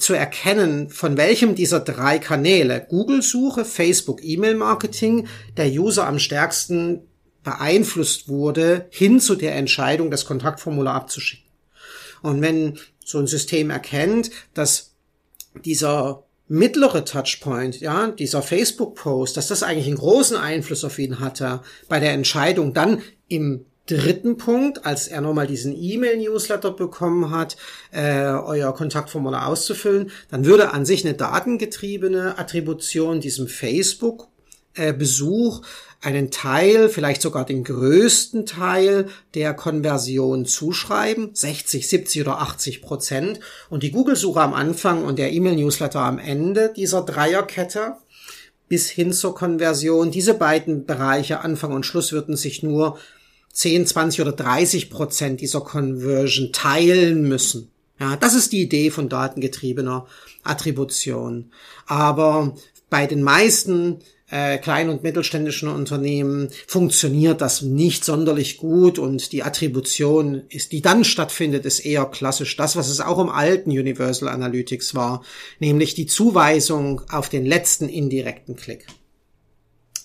[0.00, 7.02] zu erkennen, von welchem dieser drei Kanäle, Google-Suche, Facebook, E-Mail-Marketing, der User am stärksten
[7.44, 11.46] beeinflusst wurde, hin zu der Entscheidung, das Kontaktformular abzuschicken.
[12.22, 14.90] Und wenn so ein System erkennt, dass
[15.64, 21.62] dieser mittlere Touchpoint, ja, dieser Facebook-Post, dass das eigentlich einen großen Einfluss auf ihn hatte
[21.88, 27.56] bei der Entscheidung, dann im dritten Punkt, als er nochmal diesen E-Mail-Newsletter bekommen hat,
[27.92, 35.62] äh, euer Kontaktformular auszufüllen, dann würde an sich eine datengetriebene Attribution diesem Facebook-Besuch
[36.00, 43.40] einen Teil, vielleicht sogar den größten Teil der Konversion zuschreiben, 60, 70 oder 80 Prozent.
[43.70, 47.96] Und die Google-Suche am Anfang und der E-Mail-Newsletter am Ende dieser Dreierkette
[48.68, 52.98] bis hin zur Konversion, diese beiden Bereiche, Anfang und Schluss, würden sich nur
[53.52, 57.70] 10, 20 oder 30 Prozent dieser Conversion teilen müssen.
[57.98, 60.06] Ja, das ist die Idee von datengetriebener
[60.42, 61.50] Attribution.
[61.86, 62.54] Aber
[62.90, 69.42] bei den meisten äh, kleinen und mittelständischen Unternehmen funktioniert das nicht sonderlich gut und die
[69.42, 74.28] Attribution ist, die dann stattfindet, ist eher klassisch das, was es auch im alten Universal
[74.28, 75.22] Analytics war,
[75.60, 78.86] nämlich die Zuweisung auf den letzten indirekten Klick.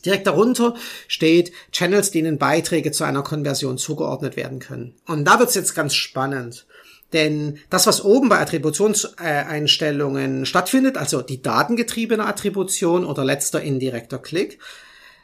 [0.05, 0.75] Direkt darunter
[1.07, 4.95] steht Channels, denen Beiträge zu einer Konversion zugeordnet werden können.
[5.07, 6.65] Und da wird's jetzt ganz spannend.
[7.13, 14.59] Denn das, was oben bei Attributionseinstellungen stattfindet, also die datengetriebene Attribution oder letzter indirekter Klick,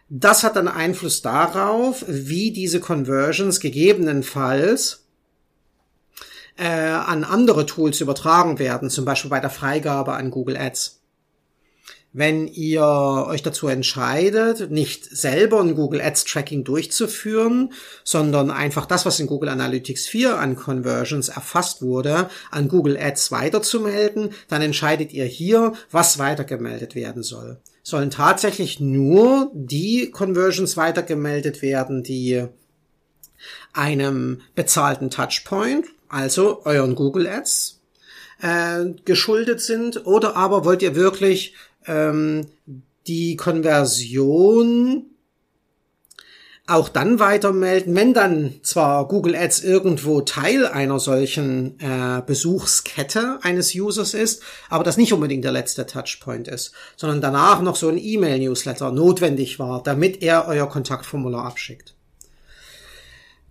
[0.09, 5.05] das hat dann Einfluss darauf, wie diese Conversions gegebenenfalls
[6.57, 10.96] äh, an andere Tools übertragen werden, zum Beispiel bei der Freigabe an Google Ads.
[12.17, 12.81] Wenn ihr
[13.27, 19.27] euch dazu entscheidet, nicht selber ein Google Ads Tracking durchzuführen, sondern einfach das, was in
[19.27, 25.73] Google Analytics 4 an Conversions erfasst wurde, an Google Ads weiterzumelden, dann entscheidet ihr hier,
[25.91, 27.59] was weitergemeldet werden soll.
[27.83, 32.47] Sollen tatsächlich nur die Conversions weitergemeldet werden, die
[33.73, 37.79] einem bezahlten Touchpoint, also euren Google Ads,
[38.41, 41.53] äh, geschuldet sind, oder aber wollt ihr wirklich
[41.87, 42.47] ähm,
[43.07, 45.05] die Konversion
[46.67, 53.73] auch dann weitermelden, wenn dann zwar Google Ads irgendwo Teil einer solchen äh, Besuchskette eines
[53.73, 57.97] Users ist, aber das nicht unbedingt der letzte Touchpoint ist, sondern danach noch so ein
[57.97, 61.95] E-Mail-Newsletter notwendig war, damit er euer Kontaktformular abschickt.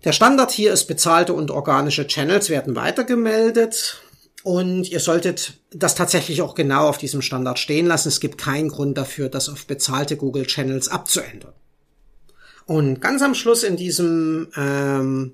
[0.05, 4.03] Der Standard hier ist bezahlte und organische Channels werden weitergemeldet.
[4.47, 8.11] Und ihr solltet das tatsächlich auch genau auf diesem Standard stehen lassen.
[8.11, 11.53] Es gibt keinen Grund dafür, das auf bezahlte Google Channels abzuändern.
[12.65, 15.33] Und ganz am Schluss in diesem ähm,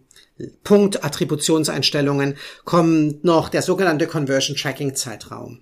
[0.65, 5.61] Punkt Attributionseinstellungen kommt noch der sogenannte Conversion Tracking Zeitraum,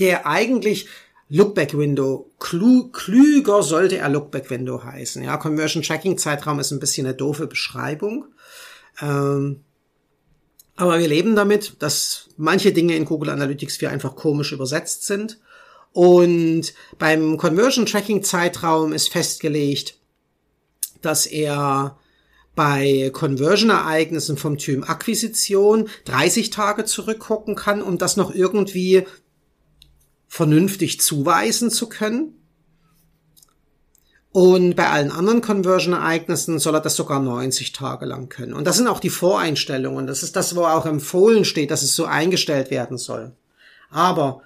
[0.00, 0.88] der eigentlich
[1.28, 5.22] Lookback Window klü klüger sollte er Lookback Window heißen.
[5.22, 8.24] Ja, Conversion Tracking Zeitraum ist ein bisschen eine doofe Beschreibung.
[9.00, 9.60] Ähm,
[10.76, 15.40] aber wir leben damit, dass manche Dinge in Google Analytics 4 einfach komisch übersetzt sind.
[15.92, 19.98] Und beim Conversion Tracking Zeitraum ist festgelegt,
[21.00, 21.98] dass er
[22.54, 29.06] bei Conversion-Ereignissen vom Typ Akquisition 30 Tage zurückgucken kann, um das noch irgendwie
[30.28, 32.34] vernünftig zuweisen zu können.
[34.36, 38.52] Und bei allen anderen Conversion-Ereignissen soll er das sogar 90 Tage lang können.
[38.52, 40.06] Und das sind auch die Voreinstellungen.
[40.06, 43.32] Das ist das, wo auch empfohlen steht, dass es so eingestellt werden soll.
[43.88, 44.42] Aber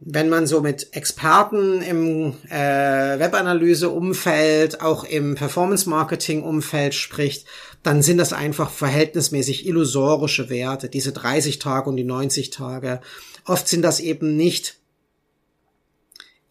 [0.00, 7.46] wenn man so mit Experten im äh, Webanalyse-Umfeld, auch im Performance-Marketing-Umfeld spricht,
[7.84, 13.00] dann sind das einfach verhältnismäßig illusorische Werte, diese 30 Tage und die 90 Tage.
[13.44, 14.74] Oft sind das eben nicht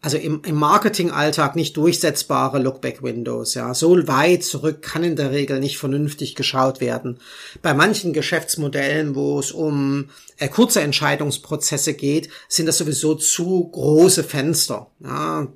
[0.04, 3.54] also im, im Marketingalltag nicht durchsetzbare Lookback-Windows.
[3.54, 7.20] Ja, so weit zurück kann in der Regel nicht vernünftig geschaut werden.
[7.62, 14.24] Bei manchen Geschäftsmodellen, wo es um äh, kurze Entscheidungsprozesse geht, sind das sowieso zu große
[14.24, 14.88] Fenster.
[15.02, 15.48] Ja,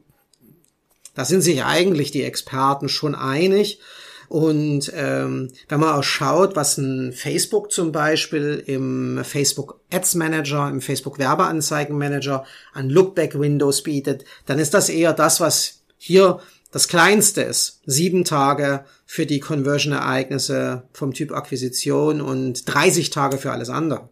[1.15, 3.81] da sind sich eigentlich die Experten schon einig.
[4.29, 10.69] Und ähm, wenn man auch schaut, was ein Facebook zum Beispiel im Facebook Ads Manager,
[10.69, 16.41] im Facebook Werbeanzeigen Manager an Lookback Windows bietet, dann ist das eher das, was hier
[16.71, 17.81] das kleinste ist.
[17.87, 24.11] Sieben Tage für die Conversion-Ereignisse vom Typ Akquisition und 30 Tage für alles andere.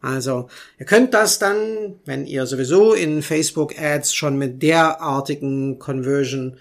[0.00, 6.56] Also, ihr könnt das dann, wenn ihr sowieso in Facebook Ads schon mit derartigen Conversion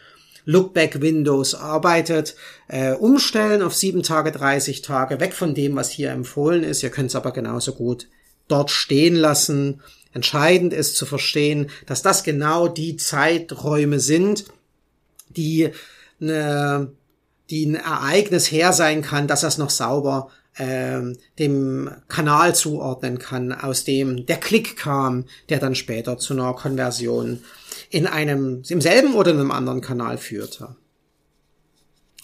[0.47, 2.35] Lookback Windows arbeitet,
[2.69, 6.81] äh, umstellen auf sieben Tage, 30 Tage, weg von dem, was hier empfohlen ist.
[6.81, 8.07] Ihr könnt es aber genauso gut
[8.47, 9.81] dort stehen lassen.
[10.13, 14.45] Entscheidend ist zu verstehen, dass das genau die Zeiträume sind,
[15.29, 15.69] die
[16.19, 16.91] eine
[17.49, 20.29] die ein Ereignis her sein kann, dass das noch sauber
[20.59, 26.53] ähm, dem Kanal zuordnen kann, aus dem der Klick kam, der dann später zu einer
[26.53, 27.43] Konversion
[27.89, 30.75] in einem, im selben oder in einem anderen Kanal führte.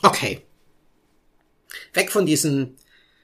[0.02, 0.42] Okay.
[1.94, 2.76] Weg von diesen,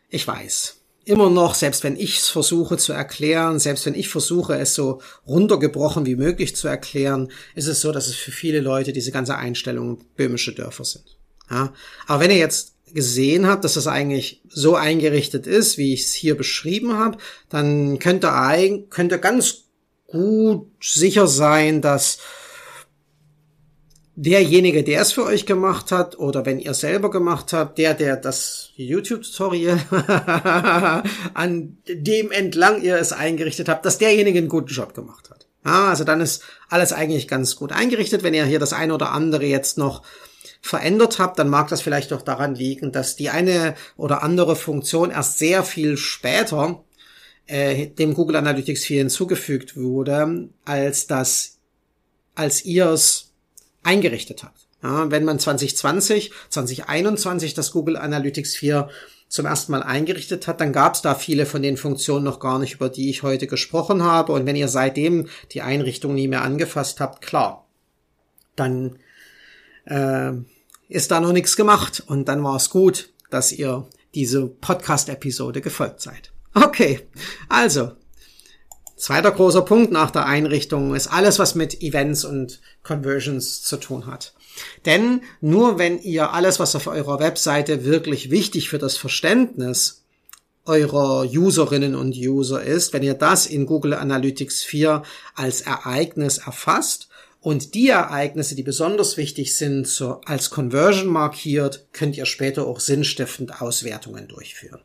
[0.10, 4.58] ich weiß, immer noch, selbst wenn ich es versuche zu erklären, selbst wenn ich versuche,
[4.58, 8.94] es so runtergebrochen wie möglich zu erklären, ist es so, dass es für viele Leute
[8.94, 11.18] diese ganze Einstellung böhmische Dörfer sind.
[11.50, 11.74] Ja?
[12.06, 16.14] Aber wenn ihr jetzt gesehen habt, dass das eigentlich so eingerichtet ist, wie ich es
[16.14, 17.18] hier beschrieben habe,
[17.50, 19.64] dann könnt ihr, könnt ihr ganz
[20.12, 22.20] gut sicher sein, dass
[24.16, 28.18] derjenige, der es für euch gemacht hat, oder wenn ihr selber gemacht habt, der, der
[28.18, 29.80] das YouTube-Tutorial
[31.34, 35.48] an dem entlang ihr es eingerichtet habt, dass derjenige einen guten Job gemacht hat.
[35.66, 38.24] Ja, also dann ist alles eigentlich ganz gut eingerichtet.
[38.24, 40.04] Wenn ihr hier das eine oder andere jetzt noch
[40.62, 45.12] verändert habt, dann mag das vielleicht auch daran liegen, dass die eine oder andere Funktion
[45.12, 46.84] erst sehr viel später
[47.50, 51.58] äh, dem Google Analytics 4 hinzugefügt wurde, als das,
[52.36, 53.32] als ihr es
[53.82, 54.68] eingerichtet habt.
[54.84, 58.88] Ja, wenn man 2020, 2021 das Google Analytics 4
[59.28, 62.60] zum ersten Mal eingerichtet hat, dann gab es da viele von den Funktionen noch gar
[62.60, 64.32] nicht, über die ich heute gesprochen habe.
[64.32, 67.68] Und wenn ihr seitdem die Einrichtung nie mehr angefasst habt, klar,
[68.56, 69.00] dann
[69.86, 70.32] äh,
[70.88, 72.04] ist da noch nichts gemacht.
[72.06, 76.32] Und dann war es gut, dass ihr diese Podcast-Episode gefolgt seid.
[76.54, 77.08] Okay,
[77.48, 77.92] also,
[79.00, 84.08] Zweiter großer Punkt nach der Einrichtung ist alles, was mit Events und Conversions zu tun
[84.08, 84.34] hat.
[84.86, 90.04] Denn nur wenn ihr alles, was auf eurer Webseite wirklich wichtig für das Verständnis
[90.66, 97.08] eurer Userinnen und User ist, wenn ihr das in Google Analytics 4 als Ereignis erfasst
[97.40, 99.88] und die Ereignisse, die besonders wichtig sind,
[100.26, 104.82] als Conversion markiert, könnt ihr später auch sinnstiftend Auswertungen durchführen.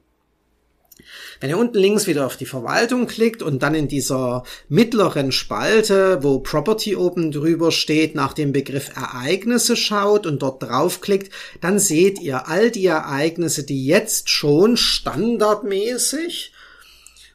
[1.45, 6.22] Wenn ihr unten links wieder auf die Verwaltung klickt und dann in dieser mittleren Spalte,
[6.22, 11.30] wo Property oben drüber steht, nach dem Begriff Ereignisse schaut und dort draufklickt,
[11.61, 16.55] dann seht ihr all die Ereignisse, die jetzt schon standardmäßig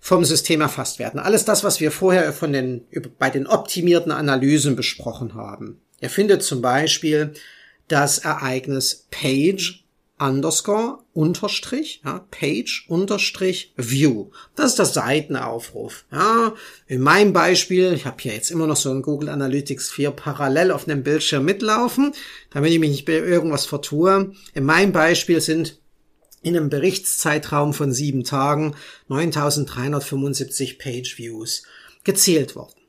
[0.02, 1.20] vom System erfasst werden.
[1.20, 2.88] Alles das, was wir vorher von den,
[3.20, 5.82] bei den optimierten Analysen besprochen haben.
[6.02, 7.34] Ihr findet zum Beispiel
[7.88, 9.84] das Ereignis Page
[10.18, 14.30] underscore unterstrich, ja, Page unterstrich View.
[14.56, 16.06] Das ist der Seitenaufruf.
[16.14, 16.54] Ja,
[16.88, 20.72] in meinem Beispiel, ich habe hier jetzt immer noch so ein Google Analytics 4 parallel
[20.72, 22.14] auf einem Bildschirm mitlaufen,
[22.52, 24.32] damit ich mich nicht bei irgendwas vertue.
[24.54, 25.82] In meinem Beispiel sind
[26.42, 28.76] in einem Berichtszeitraum von sieben Tagen
[29.10, 31.64] 9375 Page Views
[32.06, 32.80] gezählt worden.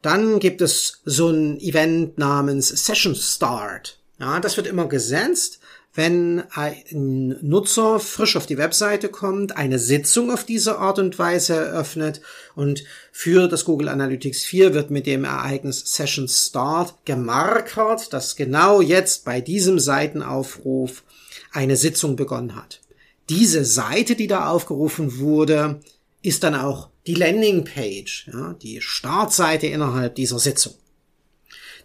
[0.00, 3.98] Dann gibt es so ein Event namens Session Start.
[4.20, 5.58] Ja, das wird immer gesetzt,
[5.96, 11.54] wenn ein Nutzer frisch auf die Webseite kommt, eine Sitzung auf diese Art und Weise
[11.54, 12.20] eröffnet
[12.54, 18.82] und für das Google Analytics 4 wird mit dem Ereignis Session Start gemarkert, dass genau
[18.82, 21.02] jetzt bei diesem Seitenaufruf
[21.50, 22.82] eine Sitzung begonnen hat.
[23.30, 25.80] Diese Seite, die da aufgerufen wurde,
[26.20, 30.74] ist dann auch die Landingpage, ja, die Startseite innerhalb dieser Sitzung.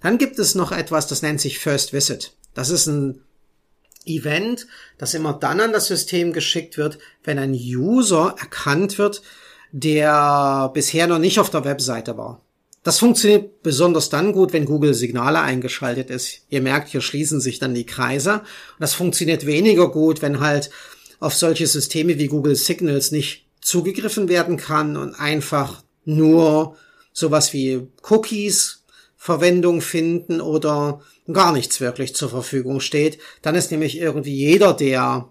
[0.02, 2.34] Dann gibt es noch etwas, das nennt sich First Visit.
[2.54, 3.22] Das ist ein
[4.06, 9.22] Event, das immer dann an das System geschickt wird, wenn ein User erkannt wird,
[9.72, 12.42] der bisher noch nicht auf der Webseite war.
[12.84, 16.42] Das funktioniert besonders dann gut, wenn Google Signale eingeschaltet ist.
[16.50, 18.40] Ihr merkt, hier schließen sich dann die Kreise.
[18.40, 20.72] Und das funktioniert weniger gut, wenn halt
[21.20, 26.76] auf solche Systeme wie Google Signals nicht zugegriffen werden kann und einfach nur
[27.14, 28.84] sowas wie Cookies
[29.16, 31.02] Verwendung finden oder
[31.34, 35.30] gar nichts wirklich zur Verfügung steht, dann ist nämlich irgendwie jeder, der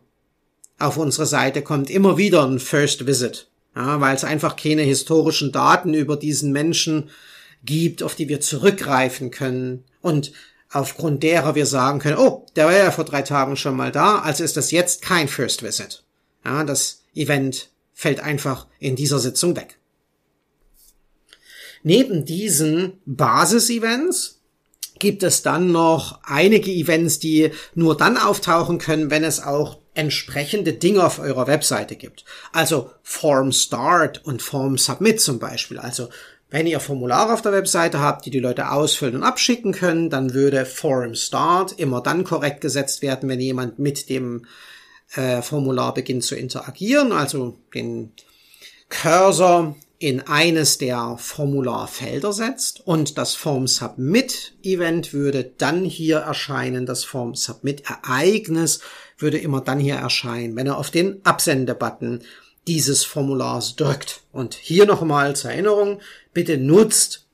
[0.79, 3.49] auf unsere Seite kommt, immer wieder ein First Visit.
[3.77, 7.11] Ja, weil es einfach keine historischen Daten über diesen Menschen
[7.65, 10.33] gibt, auf die wir zurückgreifen können und
[10.71, 14.21] aufgrund derer wir sagen können, oh, der war ja vor drei Tagen schon mal da,
[14.21, 16.03] also ist das jetzt kein First Visit.
[16.45, 19.79] Ja, das Event fällt einfach in dieser Sitzung weg.
[21.83, 24.40] Neben diesen Basis-Events
[25.01, 30.73] gibt es dann noch einige Events, die nur dann auftauchen können, wenn es auch entsprechende
[30.73, 32.25] Dinge auf eurer Webseite gibt.
[32.53, 35.79] Also Form Start und Form Submit zum Beispiel.
[35.79, 36.09] Also
[36.51, 40.35] wenn ihr Formulare auf der Webseite habt, die die Leute ausfüllen und abschicken können, dann
[40.35, 44.47] würde Form Start immer dann korrekt gesetzt werden, wenn jemand mit dem
[45.15, 48.13] äh, Formular beginnt zu interagieren, also den
[48.89, 56.87] Cursor in eines der Formularfelder setzt und das Form Submit Event würde dann hier erscheinen,
[56.87, 58.81] das Form Submit Ereignis
[59.19, 62.23] würde immer dann hier erscheinen, wenn er auf den Absende-Button
[62.67, 64.23] dieses Formulars drückt.
[64.33, 66.01] Und hier nochmal zur Erinnerung,
[66.33, 67.27] bitte nutzt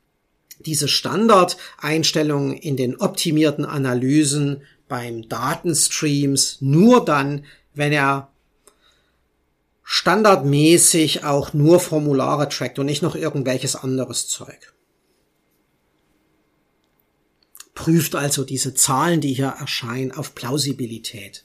[0.58, 7.44] diese Standardeinstellungen in den optimierten Analysen beim Datenstreams nur dann,
[7.74, 8.32] wenn er
[9.88, 14.74] standardmäßig auch nur Formulare trackt und nicht noch irgendwelches anderes Zeug.
[17.72, 21.44] Prüft also diese Zahlen, die hier erscheinen, auf Plausibilität.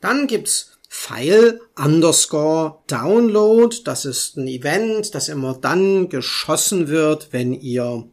[0.00, 3.76] Dann gibt's File underscore Download.
[3.84, 8.08] Das ist ein Event, das immer dann geschossen wird, wenn ihr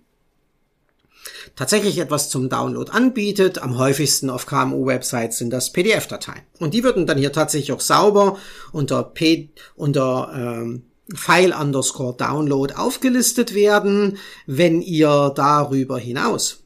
[1.56, 3.62] tatsächlich etwas zum Download anbietet.
[3.62, 6.42] Am häufigsten auf KMU-Websites sind das PDF-Dateien.
[6.60, 8.38] Und die würden dann hier tatsächlich auch sauber
[8.72, 10.84] unter, P unter ähm,
[11.14, 16.66] File underscore Download aufgelistet werden, wenn ihr darüber hinaus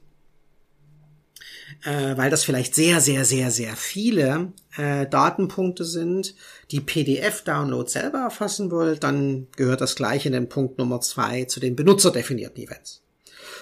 [1.84, 6.36] äh, weil das vielleicht sehr, sehr, sehr, sehr viele äh, Datenpunkte sind,
[6.72, 11.60] die PDF-Download selber erfassen wollt, dann gehört das gleiche in den Punkt Nummer zwei zu
[11.60, 13.02] den benutzerdefinierten Events.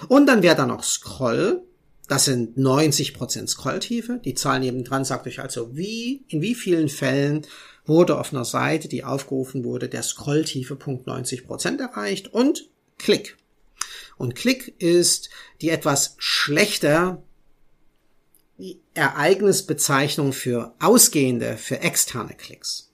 [0.06, 1.62] Und dann wäre da noch Scroll.
[2.06, 4.20] Das sind 90% Scrolltiefe.
[4.24, 7.46] Die Zahl nebendran sagt euch also, wie, in wie vielen Fällen
[7.84, 13.36] wurde auf einer Seite, die aufgerufen wurde, der Scrolltiefe Punkt 90% erreicht und Klick.
[14.16, 15.30] Und Klick ist
[15.60, 17.22] die etwas schlechter
[18.94, 22.92] Ereignisbezeichnung für ausgehende, für externe Klicks.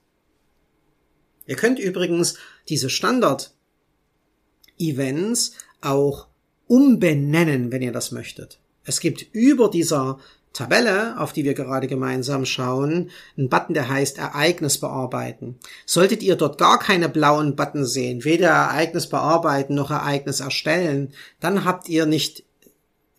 [1.46, 2.36] Ihr könnt übrigens
[2.68, 6.28] diese Standard-Events auch
[6.66, 8.58] umbenennen, wenn ihr das möchtet.
[8.84, 10.18] Es gibt über dieser
[10.52, 15.58] Tabelle, auf die wir gerade gemeinsam schauen, einen Button, der heißt Ereignis bearbeiten.
[15.84, 21.64] Solltet ihr dort gar keine blauen Button sehen, weder Ereignis bearbeiten noch Ereignis erstellen, dann
[21.64, 22.44] habt ihr nicht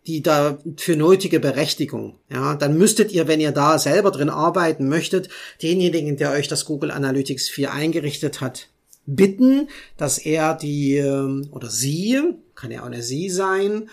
[0.08, 2.20] die dafür nötige Berechtigung.
[2.30, 5.30] Ja, dann müsstet ihr, wenn ihr da selber drin arbeiten möchtet,
[5.62, 8.70] denjenigen, der euch das Google Analytics 4 eingerichtet hat,
[9.06, 9.68] bitten,
[9.98, 12.22] dass er die ähm, oder sie,
[12.56, 13.90] kann ja auch eine sie sein,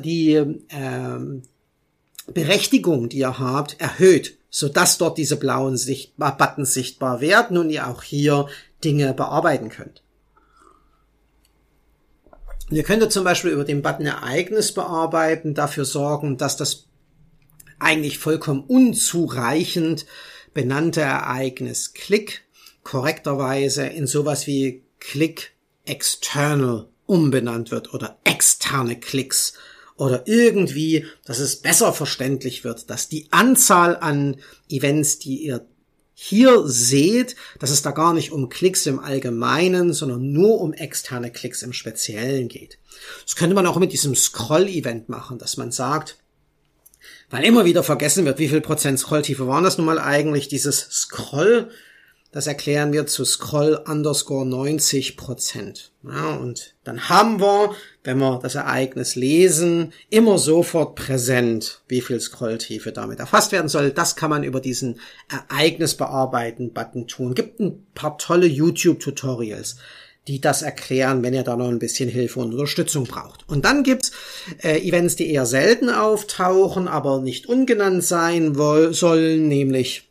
[0.00, 0.34] die
[0.70, 1.42] ähm,
[2.32, 7.88] Berechtigung, die ihr habt, erhöht, sodass dort diese blauen sichtbar, Buttons sichtbar werden und ihr
[7.88, 8.48] auch hier
[8.84, 10.02] Dinge bearbeiten könnt.
[12.70, 16.86] Ihr könntet zum Beispiel über den Button Ereignis bearbeiten, dafür sorgen, dass das
[17.78, 20.04] eigentlich vollkommen unzureichend
[20.52, 22.42] benannte Ereignis Klick
[22.82, 25.52] korrekterweise in sowas wie Click
[25.86, 29.54] External umbenannt wird oder externe Klicks
[29.96, 34.36] oder irgendwie, dass es besser verständlich wird, dass die Anzahl an
[34.68, 35.66] Events, die ihr
[36.14, 41.32] hier seht, dass es da gar nicht um Klicks im Allgemeinen, sondern nur um externe
[41.32, 42.78] Klicks im Speziellen geht.
[43.24, 46.18] Das könnte man auch mit diesem Scroll-Event machen, dass man sagt,
[47.30, 50.78] weil immer wieder vergessen wird, wie viel Prozent Scrolltiefe waren das nun mal eigentlich, dieses
[50.90, 51.70] Scroll
[52.30, 55.92] das erklären wir zu Scroll underscore 90 Prozent.
[56.04, 57.74] Ja, und dann haben wir,
[58.04, 63.90] wenn wir das Ereignis lesen, immer sofort präsent, wie viel Scrolltiefe damit erfasst werden soll.
[63.90, 67.34] Das kann man über diesen Ereignis bearbeiten Button tun.
[67.34, 69.76] Gibt ein paar tolle YouTube Tutorials
[70.28, 73.48] die das erklären, wenn ihr da noch ein bisschen Hilfe und Unterstützung braucht.
[73.48, 74.12] Und dann gibt's
[74.62, 78.54] äh, Events, die eher selten auftauchen, aber nicht ungenannt sein
[78.92, 80.07] sollen, nämlich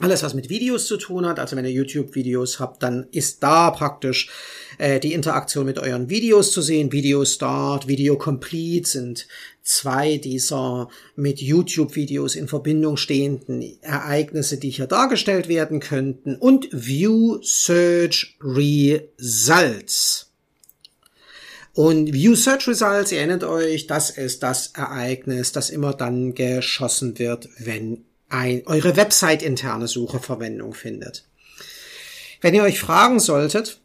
[0.00, 3.70] alles, was mit Videos zu tun hat, also wenn ihr YouTube-Videos habt, dann ist da
[3.70, 4.30] praktisch
[4.78, 6.90] äh, die Interaktion mit euren Videos zu sehen.
[6.90, 9.28] Video Start, Video Complete sind
[9.62, 16.36] zwei dieser mit YouTube-Videos in Verbindung stehenden Ereignisse, die hier dargestellt werden könnten.
[16.36, 20.30] Und View Search Results.
[21.74, 27.18] Und View Search Results, ihr erinnert euch, das ist das Ereignis, das immer dann geschossen
[27.18, 31.26] wird, wenn ein, eure Website-interne Suche Verwendung findet.
[32.40, 33.80] Wenn ihr euch fragen solltet,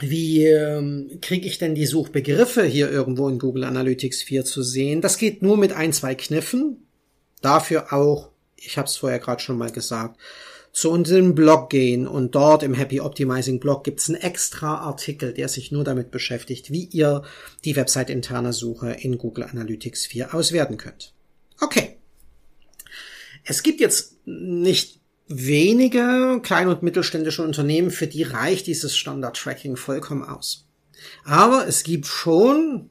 [0.00, 5.02] wie ähm, kriege ich denn die Suchbegriffe hier irgendwo in Google Analytics 4 zu sehen?
[5.02, 6.86] Das geht nur mit ein, zwei Kniffen.
[7.42, 10.18] Dafür auch, ich habe es vorher gerade schon mal gesagt,
[10.72, 15.48] zu unserem Blog gehen und dort im Happy Optimizing Blog gibt's einen extra Artikel, der
[15.48, 17.22] sich nur damit beschäftigt, wie ihr
[17.64, 21.12] die Website-interne Suche in Google Analytics 4 auswerten könnt.
[21.60, 21.99] Okay.
[23.44, 30.24] Es gibt jetzt nicht wenige kleine und mittelständische Unternehmen, für die reicht dieses Standard-Tracking vollkommen
[30.24, 30.66] aus.
[31.24, 32.90] Aber es gibt schon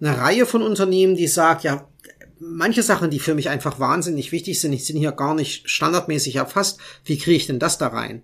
[0.00, 1.88] eine Reihe von Unternehmen, die sagt, ja,
[2.40, 6.80] manche Sachen, die für mich einfach wahnsinnig wichtig sind, sind hier gar nicht standardmäßig erfasst.
[7.04, 8.22] Wie kriege ich denn das da rein?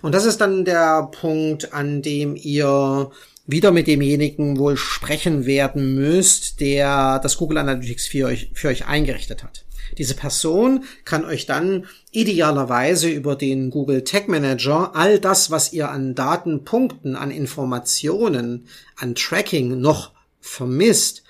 [0.00, 3.10] Und das ist dann der Punkt, an dem ihr
[3.46, 8.86] wieder mit demjenigen wohl sprechen werden müsst, der das Google Analytics für euch, für euch
[8.86, 9.64] eingerichtet hat.
[9.98, 15.90] Diese Person kann euch dann idealerweise über den Google Tag Manager all das, was ihr
[15.90, 18.66] an Datenpunkten, an Informationen,
[18.96, 21.22] an Tracking noch vermisst,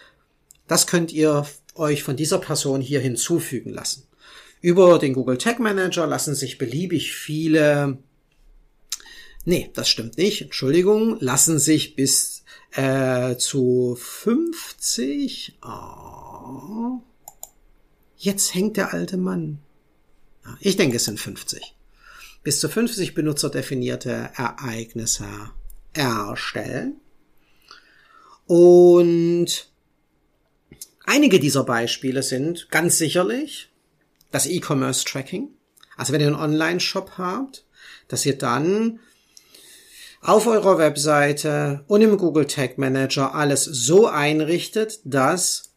[0.69, 4.07] das könnt ihr euch von dieser Person hier hinzufügen lassen.
[4.61, 7.99] Über den Google Tag Manager lassen sich beliebig viele
[9.45, 10.41] Nee, das stimmt nicht.
[10.43, 15.59] Entschuldigung, lassen sich bis äh, zu 50.
[15.65, 17.01] Oh,
[18.23, 19.59] Jetzt hängt der alte Mann.
[20.61, 21.75] Ich denke, es sind 50.
[22.45, 25.27] Bis zu 50 benutzerdefinierte Ereignisse
[25.93, 27.01] erstellen.
[28.47, 29.73] Und
[31.05, 33.73] einige dieser Beispiele sind ganz sicherlich
[34.31, 35.49] das E-Commerce Tracking.
[35.97, 37.67] Also wenn ihr einen Online-Shop habt,
[38.07, 39.01] dass ihr dann
[40.21, 45.72] auf eurer Webseite und im Google Tag Manager alles so einrichtet, dass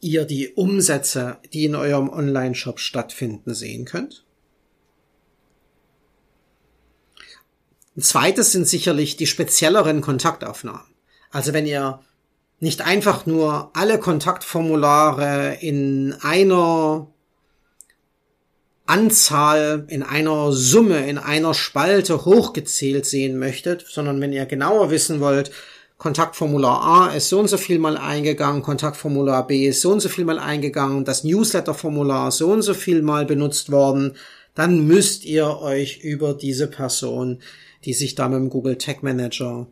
[0.00, 4.24] ihr die Umsätze, die in eurem Online-Shop stattfinden, sehen könnt.
[7.96, 10.94] Ein zweites sind sicherlich die spezielleren Kontaktaufnahmen.
[11.30, 12.00] Also wenn ihr
[12.60, 17.08] nicht einfach nur alle Kontaktformulare in einer
[18.86, 25.20] Anzahl, in einer Summe, in einer Spalte hochgezählt sehen möchtet, sondern wenn ihr genauer wissen
[25.20, 25.50] wollt,
[25.98, 30.08] Kontaktformular A ist so und so viel mal eingegangen, Kontaktformular B ist so und so
[30.08, 34.14] viel mal eingegangen, das Newsletterformular so und so viel mal benutzt worden,
[34.54, 37.40] dann müsst ihr euch über diese Person
[37.84, 39.66] die sich da mit dem Google Tag Manager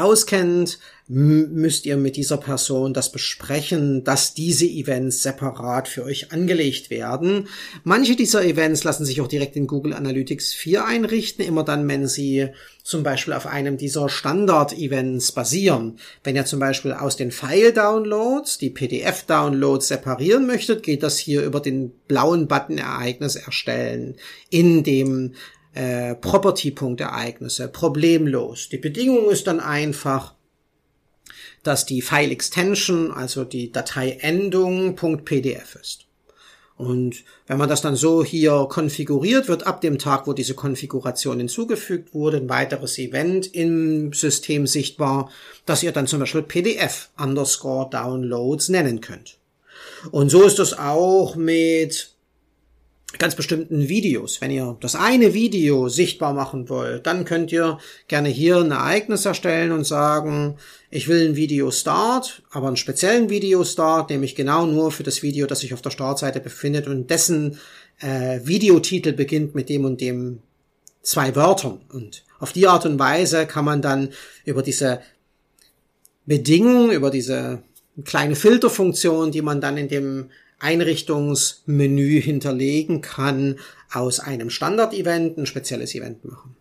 [0.00, 0.78] auskennt,
[1.12, 7.48] müsst ihr mit dieser Person das besprechen, dass diese Events separat für euch angelegt werden.
[7.82, 12.06] Manche dieser Events lassen sich auch direkt in Google Analytics 4 einrichten, immer dann, wenn
[12.06, 12.50] sie
[12.84, 15.98] zum Beispiel auf einem dieser Standard-Events basieren.
[16.22, 21.58] Wenn ihr zum Beispiel aus den File-Downloads die PDF-Downloads separieren möchtet, geht das hier über
[21.58, 24.14] den blauen Button Ereignis erstellen
[24.48, 25.34] in dem
[25.74, 28.68] äh, Property-Punkt-Ereignisse problemlos.
[28.68, 30.34] Die Bedingung ist dann einfach,
[31.62, 36.06] dass die File Extension, also die Dateiendung .pdf ist.
[36.80, 41.36] Und wenn man das dann so hier konfiguriert, wird ab dem Tag, wo diese Konfiguration
[41.36, 45.30] hinzugefügt wurde, ein weiteres Event im System sichtbar,
[45.66, 49.36] das ihr dann zum Beispiel PDF underscore Downloads nennen könnt.
[50.10, 52.14] Und so ist es auch mit
[53.18, 54.40] ganz bestimmten Videos.
[54.40, 59.24] Wenn ihr das eine Video sichtbar machen wollt, dann könnt ihr gerne hier ein Ereignis
[59.24, 60.56] erstellen und sagen,
[60.90, 65.22] ich will ein Video Start, aber einen speziellen Video Start, nämlich genau nur für das
[65.22, 67.58] Video, das sich auf der Startseite befindet und dessen
[68.00, 70.40] äh, Videotitel beginnt mit dem und dem
[71.02, 71.80] zwei Wörtern.
[71.92, 74.10] Und auf die Art und Weise kann man dann
[74.44, 75.00] über diese
[76.26, 77.62] Bedingung, über diese
[78.04, 80.30] kleine Filterfunktion, die man dann in dem
[80.60, 83.56] Einrichtungsmenü hinterlegen kann,
[83.92, 86.56] aus einem Standard-Event ein spezielles Event machen.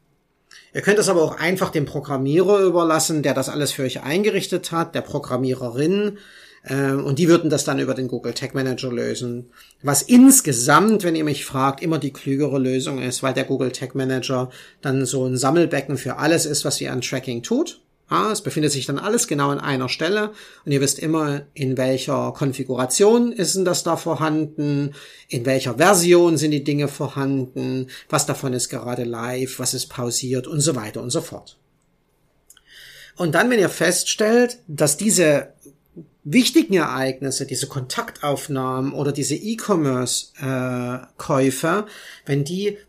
[0.73, 4.71] Ihr könnt es aber auch einfach dem Programmierer überlassen, der das alles für euch eingerichtet
[4.71, 6.17] hat, der Programmiererin,
[6.63, 9.49] äh, und die würden das dann über den Google Tag Manager lösen.
[9.81, 13.95] Was insgesamt, wenn ihr mich fragt, immer die klügere Lösung ist, weil der Google Tag
[13.95, 14.49] Manager
[14.81, 17.81] dann so ein Sammelbecken für alles ist, was ihr an Tracking tut.
[18.09, 20.31] Ah, es befindet sich dann alles genau an einer Stelle
[20.65, 24.95] und ihr wisst immer, in welcher Konfiguration ist denn das da vorhanden,
[25.27, 30.47] in welcher Version sind die Dinge vorhanden, was davon ist gerade live, was ist pausiert
[30.47, 31.59] und so weiter und so fort.
[33.15, 35.53] Und dann, wenn ihr feststellt, dass diese
[36.23, 41.85] wichtigen Ereignisse, diese Kontaktaufnahmen oder diese E-Commerce-Käufe,
[42.25, 42.79] wenn die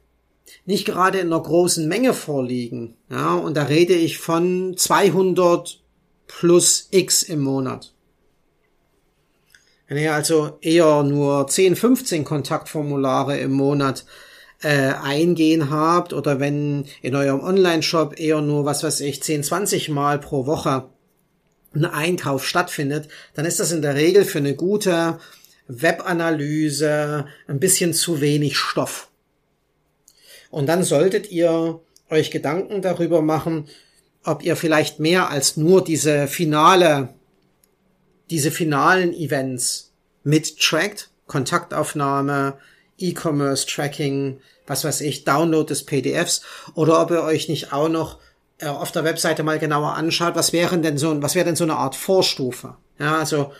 [0.71, 2.95] nicht gerade in einer großen Menge vorliegen.
[3.11, 5.81] Ja, und da rede ich von 200
[6.27, 7.93] plus X im Monat.
[9.89, 14.05] Wenn ihr also eher nur 10, 15 Kontaktformulare im Monat
[14.63, 19.89] äh, eingehen habt oder wenn in eurem Online-Shop eher nur, was weiß ich, 10, 20
[19.89, 20.89] Mal pro Woche
[21.75, 25.19] ein Einkauf stattfindet, dann ist das in der Regel für eine gute
[25.67, 29.10] Webanalyse ein bisschen zu wenig Stoff.
[30.51, 31.81] Und dann solltet ihr
[32.11, 33.69] euch Gedanken darüber machen,
[34.25, 37.15] ob ihr vielleicht mehr als nur diese finale,
[38.29, 39.93] diese finalen Events
[40.25, 42.59] mittrackt, Kontaktaufnahme,
[42.99, 46.43] E-Commerce Tracking, was weiß ich, Download des PDFs,
[46.75, 48.19] oder ob ihr euch nicht auch noch
[48.59, 51.65] äh, auf der Webseite mal genauer anschaut, was wären denn so, was wäre denn so
[51.65, 52.77] eine Art Vorstufe?
[52.99, 53.53] Ja, also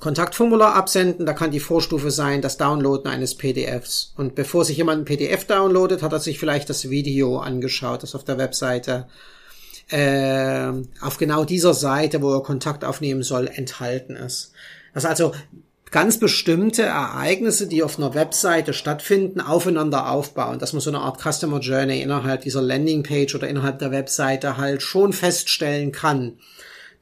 [0.00, 4.12] Kontaktformular absenden, da kann die Vorstufe sein, das Downloaden eines PDFs.
[4.16, 8.14] Und bevor sich jemand ein PDF downloadet, hat er sich vielleicht das Video angeschaut, das
[8.14, 9.06] auf der Webseite
[9.90, 14.52] äh, auf genau dieser Seite, wo er Kontakt aufnehmen soll, enthalten ist.
[14.94, 15.32] Das also
[15.90, 21.20] ganz bestimmte Ereignisse, die auf einer Webseite stattfinden, aufeinander aufbauen, dass man so eine Art
[21.20, 26.38] Customer Journey innerhalb dieser Landingpage oder innerhalb der Webseite halt schon feststellen kann,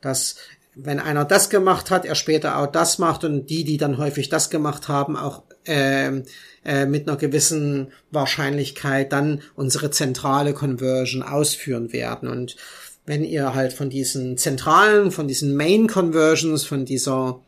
[0.03, 0.35] dass
[0.75, 4.29] wenn einer das gemacht hat, er später auch das macht und die, die dann häufig
[4.29, 6.23] das gemacht haben, auch äh,
[6.65, 12.29] äh, mit einer gewissen Wahrscheinlichkeit dann unsere zentrale Conversion ausführen werden.
[12.29, 12.57] Und
[13.05, 17.41] wenn ihr halt von diesen zentralen, von diesen Main Conversions, von dieser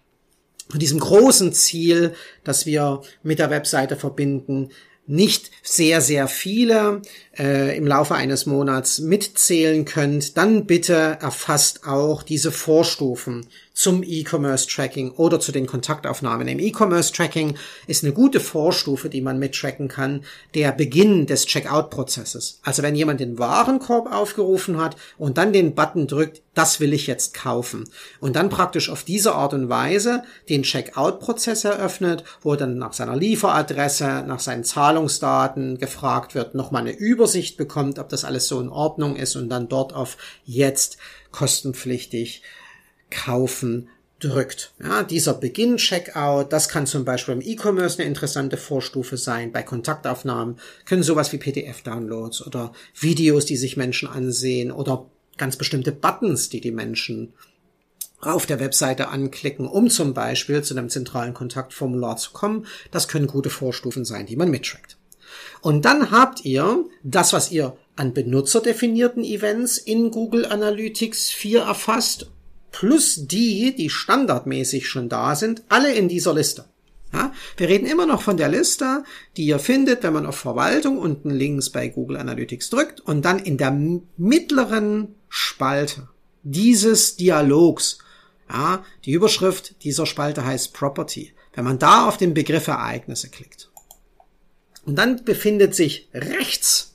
[0.68, 4.70] von diesem großen Ziel, das wir mit der Webseite verbinden,
[5.06, 7.02] nicht sehr, sehr viele
[7.38, 15.10] äh, im Laufe eines Monats mitzählen könnt, dann bitte erfasst auch diese Vorstufen zum E-Commerce-Tracking
[15.10, 16.46] oder zu den Kontaktaufnahmen.
[16.46, 17.58] Im E-Commerce-Tracking
[17.88, 22.60] ist eine gute Vorstufe, die man mittracken kann, der Beginn des Checkout-Prozesses.
[22.62, 27.08] Also wenn jemand den Warenkorb aufgerufen hat und dann den Button drückt, das will ich
[27.08, 27.88] jetzt kaufen.
[28.20, 33.16] Und dann praktisch auf diese Art und Weise den Checkout-Prozess eröffnet, wo dann nach seiner
[33.16, 38.68] Lieferadresse, nach seinen Zahlungsdaten gefragt wird, nochmal eine Übersicht bekommt, ob das alles so in
[38.68, 40.96] Ordnung ist und dann dort auf jetzt
[41.32, 42.42] kostenpflichtig
[43.14, 43.88] kaufen
[44.20, 44.72] drückt.
[44.82, 49.52] Ja, dieser Beginn-Checkout, das kann zum Beispiel im E-Commerce eine interessante Vorstufe sein.
[49.52, 50.56] Bei Kontaktaufnahmen
[50.86, 55.06] können sowas wie PDF-Downloads oder Videos, die sich Menschen ansehen oder
[55.36, 57.34] ganz bestimmte Buttons, die die Menschen
[58.20, 62.66] auf der Webseite anklicken, um zum Beispiel zu einem zentralen Kontaktformular zu kommen.
[62.90, 64.96] Das können gute Vorstufen sein, die man mittrackt.
[65.60, 72.30] Und dann habt ihr das, was ihr an benutzerdefinierten Events in Google Analytics 4 erfasst,
[72.74, 76.64] plus die, die standardmäßig schon da sind, alle in dieser Liste.
[77.12, 79.04] Ja, wir reden immer noch von der Liste,
[79.36, 83.38] die ihr findet, wenn man auf Verwaltung unten links bei Google Analytics drückt und dann
[83.38, 83.70] in der
[84.16, 86.08] mittleren Spalte
[86.42, 87.98] dieses Dialogs,
[88.50, 91.32] ja, die Überschrift dieser Spalte heißt Property.
[91.52, 93.70] Wenn man da auf den Begriff Ereignisse klickt.
[94.84, 96.93] Und dann befindet sich rechts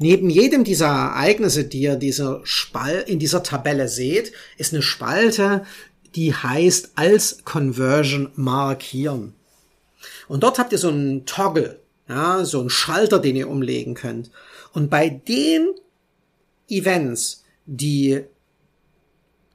[0.00, 5.64] neben jedem dieser Ereignisse, die ihr dieser Spal in dieser Tabelle seht, ist eine Spalte,
[6.14, 9.34] die heißt als Conversion markieren.
[10.26, 14.30] Und dort habt ihr so einen Toggle, ja, so einen Schalter, den ihr umlegen könnt.
[14.72, 15.68] Und bei den
[16.68, 18.24] Events, die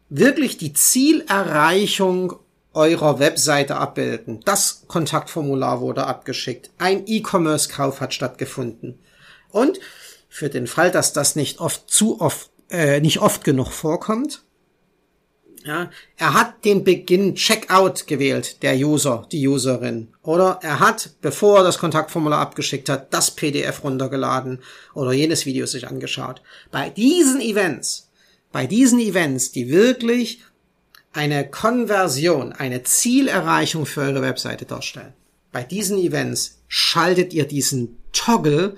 [0.10, 2.36] wirklich die Zielerreichung
[2.74, 4.42] eurer Webseite abbilden.
[4.46, 6.70] Das Kontaktformular wurde abgeschickt.
[6.78, 9.00] Ein E-Commerce-Kauf hat stattgefunden.
[9.50, 9.80] Und
[10.36, 14.44] für den Fall, dass das nicht oft zu oft, äh, nicht oft genug vorkommt,
[15.64, 20.10] ja, er hat den Beginn Checkout gewählt, der User, die Userin.
[20.24, 24.60] Oder er hat, bevor er das Kontaktformular abgeschickt hat, das PDF runtergeladen
[24.94, 26.42] oder jenes Video sich angeschaut.
[26.70, 28.10] Bei diesen Events,
[28.52, 30.42] bei diesen Events, die wirklich
[31.14, 35.14] eine Konversion, eine Zielerreichung für eure Webseite darstellen.
[35.54, 38.76] Bei diesen Events schaltet ihr diesen Toggle,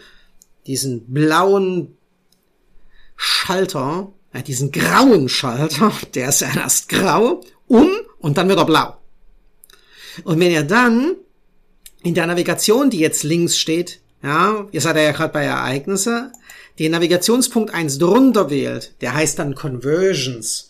[0.68, 1.98] diesen blauen
[3.16, 7.90] Schalter, äh, diesen grauen Schalter, der ist erst grau, um
[8.20, 8.98] und dann wird er blau.
[10.24, 11.16] Und wenn ihr dann
[12.04, 16.32] in der Navigation, die jetzt links steht, ja, ihr seid ja gerade bei Ereignisse,
[16.80, 20.68] den Navigationspunkt eins drunter wählt, der heißt dann Conversions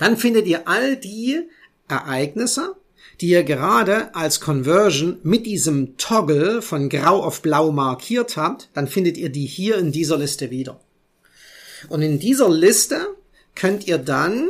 [0.00, 1.46] dann findet ihr all die
[1.86, 2.74] Ereignisse,
[3.20, 8.88] die ihr gerade als Conversion mit diesem Toggle von grau auf blau markiert habt, dann
[8.88, 10.80] findet ihr die hier in dieser Liste wieder.
[11.88, 13.08] Und in dieser Liste
[13.54, 14.48] könnt ihr dann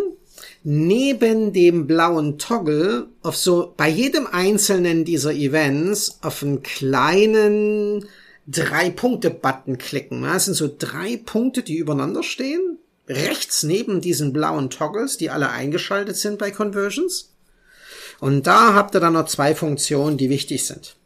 [0.63, 8.07] neben dem blauen Toggle auf so bei jedem einzelnen dieser Events auf einen kleinen
[8.47, 10.23] drei Punkte Button klicken.
[10.23, 12.79] Das sind so drei Punkte, die übereinander stehen
[13.11, 17.30] rechts neben diesen blauen Toggles, die alle eingeschaltet sind bei Conversions.
[18.21, 20.97] Und da habt ihr dann noch zwei Funktionen, die wichtig sind.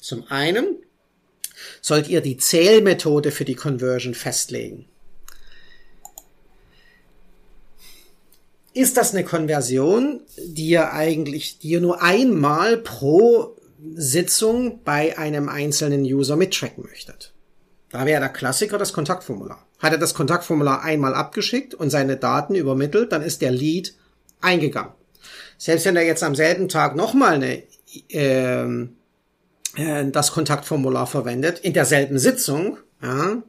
[0.00, 0.76] Zum einen
[1.80, 4.86] sollt ihr die Zählmethode für die Conversion festlegen.
[8.72, 13.56] Ist das eine Konversion, die ihr eigentlich, die ihr nur einmal pro
[13.94, 17.32] Sitzung bei einem einzelnen User mittracken möchtet?
[17.90, 19.66] Da wäre der Klassiker das Kontaktformular.
[19.78, 23.94] Hat er das Kontaktformular einmal abgeschickt und seine Daten übermittelt, dann ist der Lead
[24.40, 24.92] eingegangen.
[25.58, 27.62] Selbst wenn er jetzt am selben Tag nochmal eine,
[28.10, 28.96] ähm,
[29.76, 33.42] äh, das Kontaktformular verwendet, in derselben Sitzung, ja,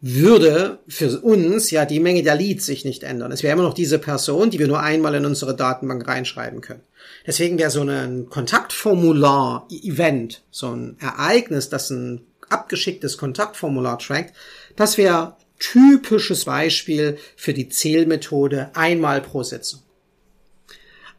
[0.00, 3.32] würde für uns ja die Menge der Leads sich nicht ändern.
[3.32, 6.82] Es wäre immer noch diese Person, die wir nur einmal in unsere Datenbank reinschreiben können.
[7.26, 14.34] Deswegen wäre so ein Kontaktformular-Event, so ein Ereignis, das ein abgeschicktes Kontaktformular trackt,
[14.76, 19.80] das wäre typisches Beispiel für die Zählmethode einmal pro Sitzung.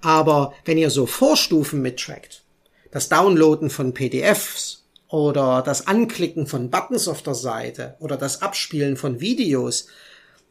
[0.02, 2.44] Aber wenn ihr so Vorstufen mittrackt,
[2.92, 8.98] das Downloaden von PDFs oder das Anklicken von Buttons auf der Seite oder das Abspielen
[8.98, 9.88] von Videos,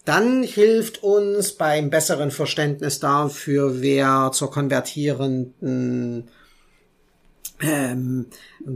[0.05, 6.28] dann hilft uns beim besseren Verständnis dafür, wer zur konvertierenden
[7.61, 8.26] ähm,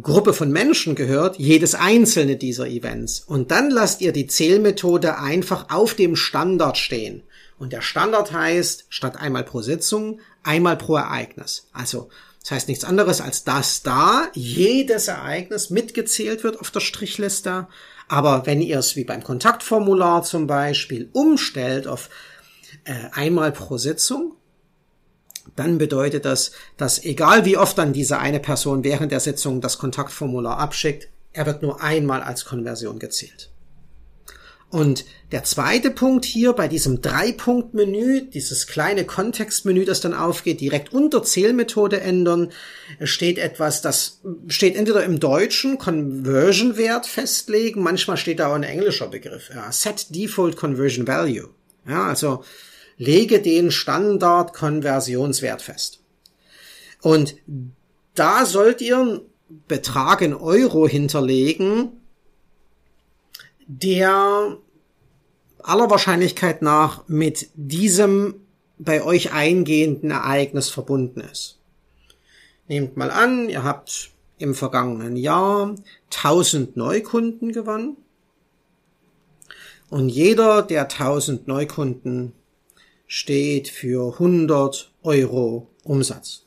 [0.03, 3.21] Gruppe von Menschen gehört, jedes einzelne dieser Events.
[3.21, 7.23] Und dann lasst ihr die Zählmethode einfach auf dem Standard stehen.
[7.61, 11.69] Und der Standard heißt, statt einmal pro Sitzung, einmal pro Ereignis.
[11.75, 12.09] Also,
[12.41, 17.69] das heißt nichts anderes, als dass da jedes Ereignis mitgezählt wird auf der Strichliste.
[18.09, 22.09] Aber wenn ihr es wie beim Kontaktformular zum Beispiel umstellt auf
[22.85, 24.37] äh, einmal pro Sitzung,
[25.55, 29.77] dann bedeutet das, dass egal wie oft dann diese eine Person während der Sitzung das
[29.77, 33.51] Kontaktformular abschickt, er wird nur einmal als Konversion gezählt.
[34.71, 40.93] Und der zweite Punkt hier bei diesem Drei-Punkt-Menü, dieses kleine Kontextmenü, das dann aufgeht, direkt
[40.93, 42.53] unter Zählmethode ändern,
[43.03, 49.09] steht etwas, das steht entweder im Deutschen Conversion-Wert festlegen, manchmal steht da auch ein englischer
[49.09, 51.49] Begriff, ja, Set Default Conversion Value.
[51.89, 52.45] Ja, also
[52.97, 55.99] lege den Standard-Konversionswert fest.
[57.03, 57.35] Und
[58.15, 59.21] da sollt ihr einen
[59.67, 62.00] Betrag in Euro hinterlegen,
[63.73, 64.57] der
[65.63, 68.35] aller Wahrscheinlichkeit nach mit diesem
[68.79, 71.59] bei euch eingehenden Ereignis verbunden ist.
[72.67, 75.77] Nehmt mal an, ihr habt im vergangenen Jahr
[76.13, 77.97] 1000 Neukunden gewonnen
[79.89, 82.33] Und jeder der 1000 Neukunden
[83.07, 86.45] steht für 100 Euro Umsatz.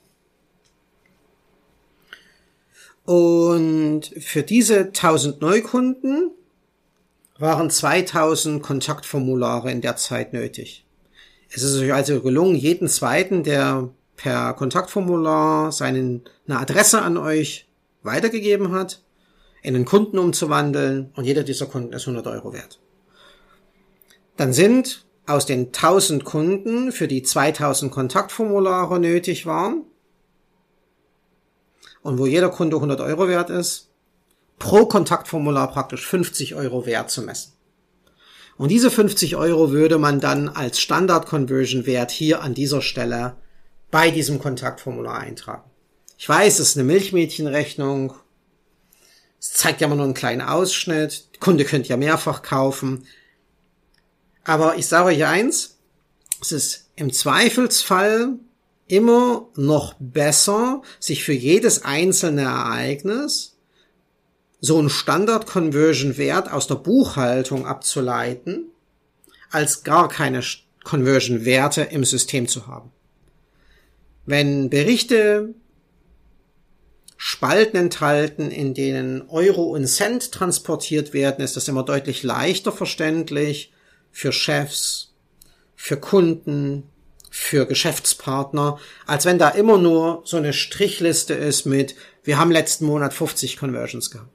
[3.06, 6.32] Und für diese 1000 Neukunden
[7.38, 10.86] waren 2000 Kontaktformulare in der Zeit nötig.
[11.50, 17.68] Es ist euch also gelungen, jeden zweiten, der per Kontaktformular seine Adresse an euch
[18.04, 19.04] weitergegeben hat,
[19.62, 22.80] in einen Kunden umzuwandeln und jeder dieser Kunden ist 100 Euro wert.
[24.36, 29.86] Dann sind aus den 1000 Kunden, für die 2000 Kontaktformulare nötig waren,
[32.02, 33.90] und wo jeder Kunde 100 Euro wert ist,
[34.60, 37.54] pro Kontaktformular praktisch 50 Euro wert zu messen.
[38.58, 43.36] Und diese 50 Euro würde man dann als Standard-Conversion-Wert hier an dieser Stelle
[43.90, 45.70] bei diesem Kontaktformular eintragen.
[46.18, 48.14] Ich weiß, es ist eine Milchmädchenrechnung.
[49.40, 51.28] Es zeigt ja immer nur einen kleinen Ausschnitt.
[51.34, 53.06] Der Kunde könnte ja mehrfach kaufen.
[54.44, 55.78] Aber ich sage euch eins,
[56.42, 58.36] es ist im Zweifelsfall
[58.88, 63.53] immer noch besser, sich für jedes einzelne Ereignis
[64.66, 68.72] so einen Standard-Conversion-Wert aus der Buchhaltung abzuleiten,
[69.52, 70.42] als gar keine
[70.86, 72.90] Conversion-Werte im System zu haben.
[74.26, 75.54] Wenn Berichte
[77.18, 83.74] Spalten enthalten, in denen Euro und Cent transportiert werden, ist das immer deutlich leichter verständlich
[84.14, 85.14] für Chefs,
[85.76, 86.84] für Kunden,
[87.30, 92.86] für Geschäftspartner, als wenn da immer nur so eine Strichliste ist mit, wir haben letzten
[92.86, 94.33] Monat 50 Conversions gehabt.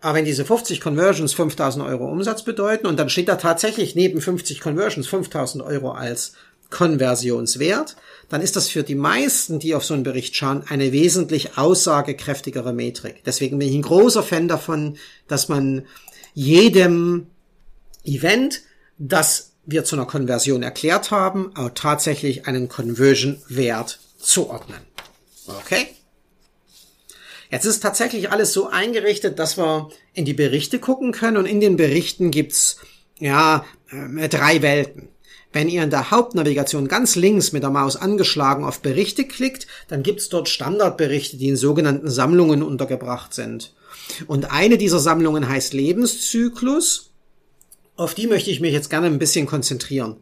[0.00, 4.20] Aber wenn diese 50 Conversions 5000 Euro Umsatz bedeuten und dann steht da tatsächlich neben
[4.20, 6.32] 50 Conversions 5000 Euro als
[6.70, 7.96] Konversionswert,
[8.28, 12.72] dann ist das für die meisten, die auf so einen Bericht schauen, eine wesentlich aussagekräftigere
[12.72, 13.22] Metrik.
[13.24, 14.96] Deswegen bin ich ein großer Fan davon,
[15.28, 15.84] dass man
[16.32, 17.26] jedem
[18.04, 18.62] Event,
[18.98, 24.80] das wir zu einer Konversion erklärt haben, auch tatsächlich einen Conversion-Wert zuordnen.
[25.46, 25.88] Okay?
[27.50, 31.60] Jetzt ist tatsächlich alles so eingerichtet, dass wir in die Berichte gucken können und in
[31.60, 32.78] den Berichten gibt's
[33.18, 35.08] ja äh, drei Welten.
[35.52, 40.04] Wenn ihr in der Hauptnavigation ganz links mit der Maus angeschlagen auf Berichte klickt, dann
[40.04, 43.74] gibt's dort Standardberichte, die in sogenannten Sammlungen untergebracht sind.
[44.28, 47.10] Und eine dieser Sammlungen heißt Lebenszyklus.
[47.96, 50.18] Auf die möchte ich mich jetzt gerne ein bisschen konzentrieren.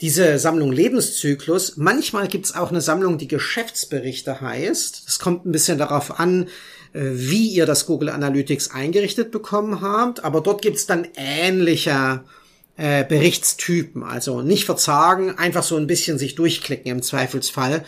[0.00, 5.02] Diese Sammlung Lebenszyklus, manchmal gibt's auch eine Sammlung, die Geschäftsberichte heißt.
[5.06, 6.44] Das kommt ein bisschen darauf an,
[6.92, 12.22] äh, wie ihr das Google Analytics eingerichtet bekommen habt, aber dort gibt's dann ähnliche
[12.76, 14.04] äh, Berichtstypen.
[14.04, 17.84] Also nicht verzagen, einfach so ein bisschen sich durchklicken im Zweifelsfall.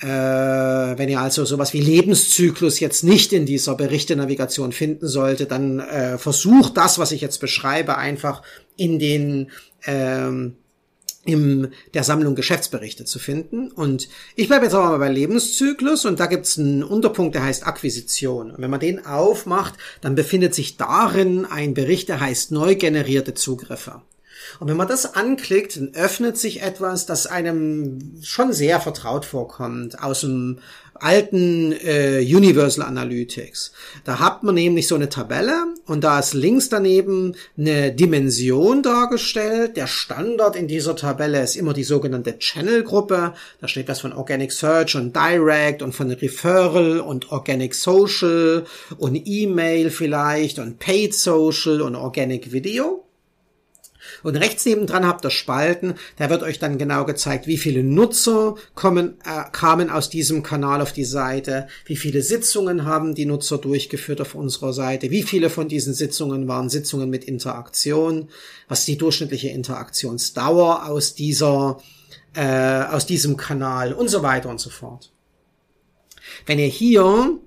[0.00, 5.78] Äh, wenn ihr also sowas wie Lebenszyklus jetzt nicht in dieser Berichte-Navigation finden sollte, dann
[5.78, 8.42] äh, versucht das, was ich jetzt beschreibe, einfach
[8.76, 9.52] in den
[9.86, 10.56] ähm,
[11.24, 13.70] in der Sammlung Geschäftsberichte zu finden.
[13.70, 17.44] Und ich bleibe jetzt aber mal bei Lebenszyklus und da gibt es einen Unterpunkt, der
[17.44, 18.50] heißt Akquisition.
[18.50, 23.34] Und wenn man den aufmacht, dann befindet sich darin ein Bericht, der heißt neu generierte
[23.34, 24.02] Zugriffe.
[24.60, 30.02] Und wenn man das anklickt, dann öffnet sich etwas, das einem schon sehr vertraut vorkommt
[30.02, 30.58] aus dem
[30.94, 33.72] alten äh, Universal Analytics.
[34.04, 39.76] Da hat man nämlich so eine Tabelle und da ist links daneben eine Dimension dargestellt.
[39.76, 43.34] Der Standard in dieser Tabelle ist immer die sogenannte Channel-Gruppe.
[43.60, 48.64] Da steht was von Organic Search und Direct und von Referral und Organic Social
[48.98, 53.04] und E-Mail vielleicht und Paid Social und Organic Video.
[54.24, 58.56] Und rechts nebendran habt ihr Spalten, da wird euch dann genau gezeigt, wie viele Nutzer
[58.74, 63.58] kommen, äh, kamen aus diesem Kanal auf die Seite, wie viele Sitzungen haben die Nutzer
[63.58, 68.30] durchgeführt auf unserer Seite, wie viele von diesen Sitzungen waren Sitzungen mit Interaktion,
[68.66, 71.78] was die durchschnittliche Interaktionsdauer aus dieser,
[72.34, 73.92] äh, aus diesem Kanal?
[73.92, 75.12] Und so weiter und so fort.
[76.46, 77.38] Wenn ihr hier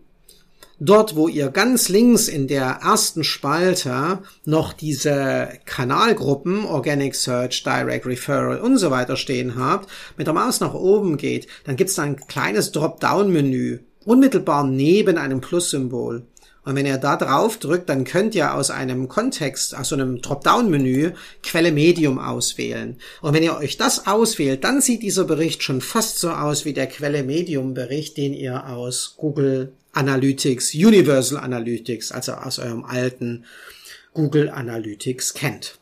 [0.79, 8.05] dort, wo ihr ganz links in der ersten Spalte noch diese Kanalgruppen Organic Search, Direct
[8.05, 11.99] Referral und so weiter stehen habt, mit der Maus nach oben geht, dann gibt es
[11.99, 16.25] ein kleines Dropdown-Menü unmittelbar neben einem Plus-Symbol.
[16.63, 20.21] Und wenn ihr da drauf drückt, dann könnt ihr aus einem Kontext, aus so einem
[20.21, 21.11] Dropdown-Menü
[21.41, 22.97] Quelle Medium auswählen.
[23.21, 26.73] Und wenn ihr euch das auswählt, dann sieht dieser Bericht schon fast so aus wie
[26.73, 33.45] der Quelle Medium Bericht, den ihr aus Google Analytics, Universal Analytics, also aus eurem alten
[34.13, 35.79] Google Analytics kennt.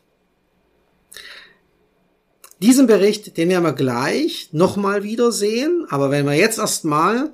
[2.61, 7.31] Diesen Bericht, den werden wir gleich nochmal wiedersehen, aber wenn wir jetzt erstmal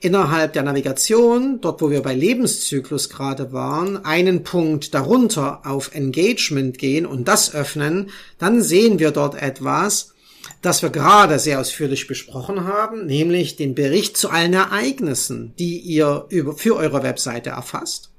[0.00, 6.78] innerhalb der Navigation, dort wo wir bei Lebenszyklus gerade waren, einen Punkt darunter auf Engagement
[6.78, 10.14] gehen und das öffnen, dann sehen wir dort etwas,
[10.62, 16.26] das wir gerade sehr ausführlich besprochen haben, nämlich den Bericht zu allen Ereignissen, die ihr
[16.30, 18.10] über, für eure Webseite erfasst.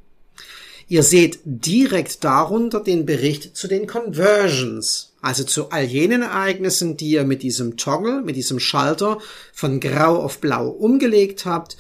[0.87, 7.11] Ihr seht direkt darunter den Bericht zu den Conversions, also zu all jenen Ereignissen, die
[7.11, 9.19] ihr mit diesem Toggle, mit diesem Schalter
[9.53, 11.77] von grau auf blau umgelegt habt.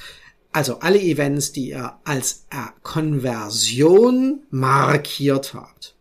[0.51, 2.45] Also alle Events, die ihr als
[2.83, 5.95] Konversion markiert habt.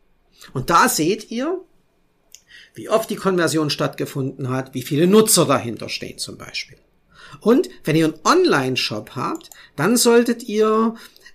[0.53, 1.63] Und da seht ihr,
[2.79, 6.79] wie oft die Konversion stattgefunden hat, wie viele Nutzer dahinter stehen zum Beispiel.
[7.41, 10.95] Und wenn ihr einen Online-Shop habt, dann solltet ihr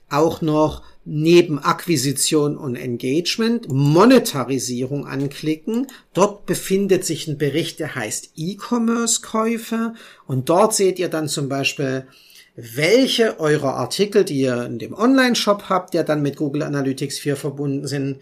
[0.10, 5.88] auch noch neben Akquisition und Engagement Monetarisierung anklicken.
[6.14, 12.08] Dort befindet sich ein Bericht, der heißt E-Commerce-Käufe und dort seht ihr dann zum Beispiel,
[12.56, 17.36] welche eurer Artikel, die ihr in dem Online-Shop habt, der dann mit Google Analytics 4
[17.36, 18.20] verbunden sind,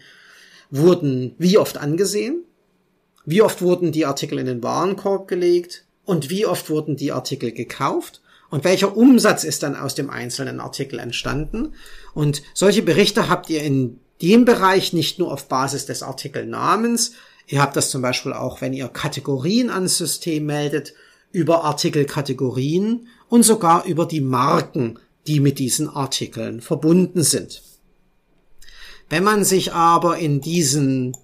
[0.70, 2.44] wurden wie oft angesehen,
[3.24, 7.52] wie oft wurden die Artikel in den Warenkorb gelegt und wie oft wurden die Artikel
[7.52, 8.20] gekauft
[8.50, 11.74] und welcher Umsatz ist dann aus dem einzelnen Artikel entstanden.
[12.14, 17.12] Und solche Berichte habt ihr in dem Bereich nicht nur auf Basis des Artikelnamens,
[17.46, 20.94] ihr habt das zum Beispiel auch, wenn ihr Kategorien ans System meldet,
[21.32, 27.62] über Artikelkategorien und sogar über die Marken, die mit diesen Artikeln verbunden sind.
[29.08, 31.16] Wenn man sich aber in diesen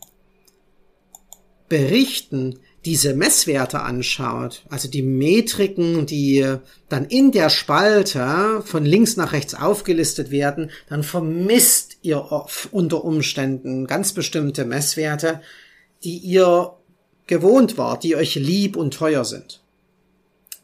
[1.69, 6.57] Berichten diese Messwerte anschaut, also die Metriken, die
[6.89, 12.27] dann in der Spalte von links nach rechts aufgelistet werden, dann vermisst ihr
[12.71, 15.43] unter Umständen ganz bestimmte Messwerte,
[16.05, 16.73] die ihr
[17.27, 19.63] gewohnt wart, die euch lieb und teuer sind.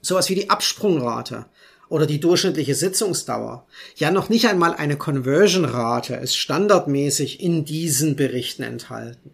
[0.00, 1.46] Sowas wie die Absprungrate
[1.88, 3.66] oder die durchschnittliche Sitzungsdauer.
[3.96, 9.32] Ja, noch nicht einmal eine Conversion-Rate ist standardmäßig in diesen Berichten enthalten.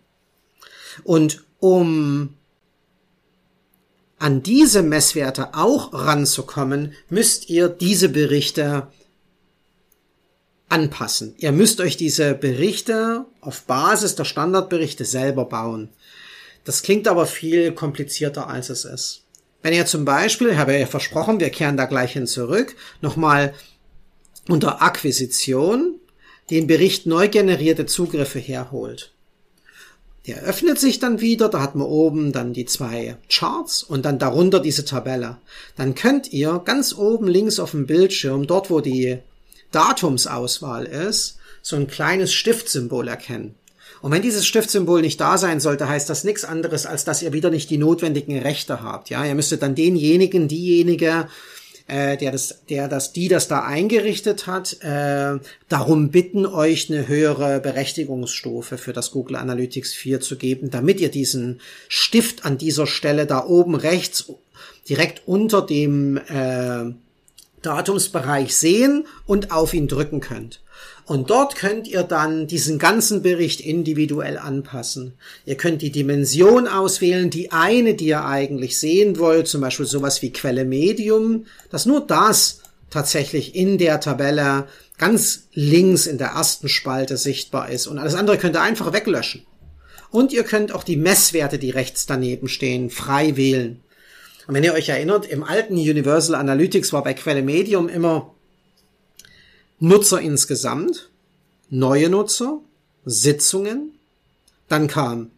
[1.05, 2.35] Und um
[4.19, 8.89] an diese Messwerte auch ranzukommen, müsst ihr diese Berichte
[10.69, 11.35] anpassen.
[11.39, 15.89] Ihr müsst euch diese Berichte auf Basis der Standardberichte selber bauen.
[16.65, 19.23] Das klingt aber viel komplizierter, als es ist.
[19.63, 23.55] Wenn ihr zum Beispiel, ich habe ja versprochen, wir kehren da gleich hin zurück, nochmal
[24.49, 25.99] unter Akquisition
[26.51, 29.13] den Bericht neu generierte Zugriffe herholt
[30.27, 34.19] der öffnet sich dann wieder, da hat man oben dann die zwei Charts und dann
[34.19, 35.39] darunter diese Tabelle.
[35.77, 39.19] Dann könnt ihr ganz oben links auf dem Bildschirm, dort wo die
[39.73, 43.55] Datumsauswahl ist, so ein kleines Stiftsymbol erkennen.
[44.03, 47.33] Und wenn dieses Stiftsymbol nicht da sein sollte, heißt das nichts anderes, als dass ihr
[47.33, 49.11] wieder nicht die notwendigen Rechte habt.
[49.11, 51.29] Ja, ihr müsstet dann denjenigen, diejenige
[51.91, 55.39] äh, der das, der das, die das da eingerichtet hat, äh,
[55.69, 61.11] darum bitten, euch eine höhere Berechtigungsstufe für das Google Analytics 4 zu geben, damit ihr
[61.11, 64.33] diesen Stift an dieser Stelle da oben rechts
[64.89, 66.95] direkt unter dem äh,
[67.63, 70.63] Datumsbereich sehen und auf ihn drücken könnt.
[71.11, 75.15] Und dort könnt ihr dann diesen ganzen Bericht individuell anpassen.
[75.45, 80.23] Ihr könnt die Dimension auswählen, die eine, die ihr eigentlich sehen wollt, zum Beispiel sowas
[80.23, 86.69] wie Quelle Medium, dass nur das tatsächlich in der Tabelle ganz links in der ersten
[86.69, 87.89] Spalte sichtbar ist.
[87.89, 89.45] Und alles andere könnt ihr einfach weglöschen.
[90.13, 93.81] Und ihr könnt auch die Messwerte, die rechts daneben stehen, frei wählen.
[94.47, 98.33] Und wenn ihr euch erinnert, im alten Universal Analytics war bei Quelle Medium immer
[99.83, 101.09] Nutzer insgesamt,
[101.71, 102.61] neue Nutzer,
[103.07, 103.99] Sitzungen,
[104.69, 105.31] dann kam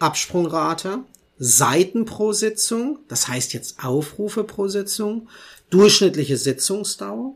[0.00, 1.04] Absprungrate,
[1.38, 5.28] Seiten pro Sitzung, das heißt jetzt Aufrufe pro Sitzung,
[5.70, 7.34] durchschnittliche Sitzungsdauer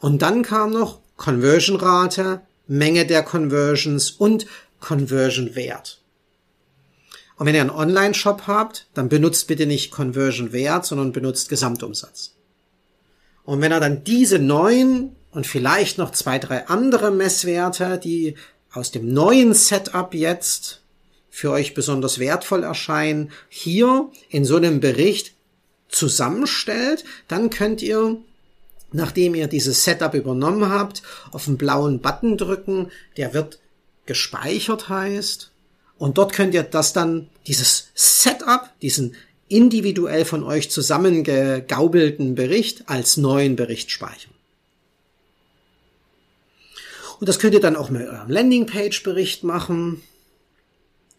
[0.00, 4.46] und dann kam noch Conversion-Rate, Menge der Conversions und
[4.80, 6.02] Conversion-Wert.
[7.38, 12.34] Und wenn ihr einen Online-Shop habt, dann benutzt bitte nicht Conversion-Wert, sondern benutzt Gesamtumsatz.
[13.44, 18.36] Und wenn er dann diese neuen und vielleicht noch zwei, drei andere Messwerte, die
[18.72, 20.82] aus dem neuen Setup jetzt
[21.30, 25.34] für euch besonders wertvoll erscheinen, hier in so einem Bericht
[25.88, 28.18] zusammenstellt, dann könnt ihr,
[28.92, 33.58] nachdem ihr dieses Setup übernommen habt, auf den blauen Button drücken, der wird
[34.06, 35.50] gespeichert heißt,
[35.98, 39.14] und dort könnt ihr das dann, dieses Setup, diesen
[39.46, 44.31] individuell von euch zusammengegaubelten Bericht als neuen Bericht speichern.
[47.22, 50.02] Und das könnt ihr dann auch mit eurem Landingpage-Bericht machen.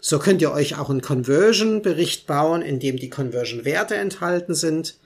[0.02, 4.98] So könnt ihr euch auch einen Conversion-Bericht bauen, in dem die Conversion-Werte enthalten sind.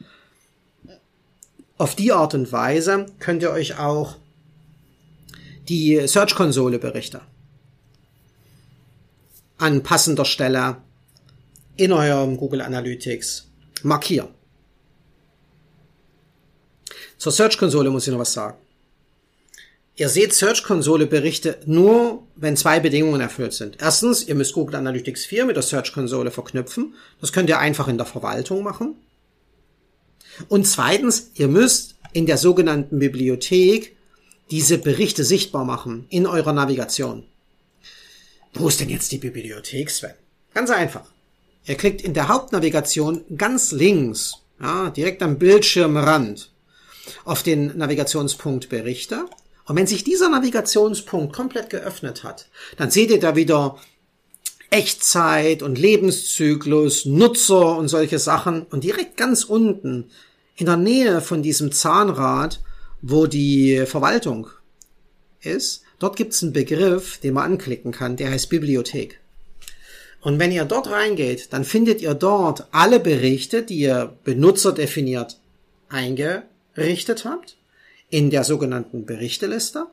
[1.78, 4.16] Auf die Art und Weise könnt ihr euch auch
[5.70, 7.22] die Search-Konsole-Berichte
[9.60, 10.78] an passender Stelle
[11.76, 13.48] in eurem Google Analytics
[13.84, 14.30] markieren.
[17.20, 18.58] Zur Search-Konsole muss ich noch was sagen.
[20.00, 23.78] Ihr seht Search-Konsole-Berichte nur, wenn zwei Bedingungen erfüllt sind.
[23.82, 26.94] Erstens, ihr müsst Google Analytics 4 mit der Search-Konsole verknüpfen.
[27.20, 28.96] Das könnt ihr einfach in der Verwaltung machen.
[30.50, 33.98] Und zweitens, ihr müsst in der sogenannten Bibliothek
[34.52, 37.26] diese Berichte sichtbar machen in eurer Navigation.
[38.54, 40.14] Wo ist denn jetzt die Bibliothek, Sven?
[40.54, 41.10] Ganz einfach.
[41.66, 46.52] Ihr klickt in der Hauptnavigation ganz links, ja, direkt am Bildschirmrand,
[47.26, 49.26] auf den Navigationspunkt Berichte
[49.68, 52.48] und wenn sich dieser Navigationspunkt komplett geöffnet hat,
[52.78, 53.78] dann seht ihr da wieder
[54.70, 58.64] Echtzeit und Lebenszyklus, Nutzer und solche Sachen.
[58.64, 60.10] Und direkt ganz unten,
[60.56, 62.62] in der Nähe von diesem Zahnrad,
[63.02, 64.48] wo die Verwaltung
[65.42, 69.20] ist, dort gibt es einen Begriff, den man anklicken kann, der heißt Bibliothek.
[70.22, 75.40] Und wenn ihr dort reingeht, dann findet ihr dort alle Berichte, die ihr benutzerdefiniert
[75.90, 77.58] eingerichtet habt
[78.10, 79.88] in der sogenannten Bericheliste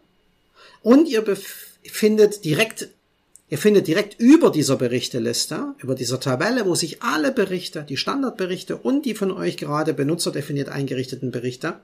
[0.83, 1.25] und ihr
[1.83, 2.89] findet direkt
[3.51, 8.77] Ihr findet direkt über dieser Bericheliste, über dieser Tabelle, wo sich alle Berichte, die Standardberichte
[8.77, 11.75] und die von euch gerade benutzerdefiniert eingerichteten Berichte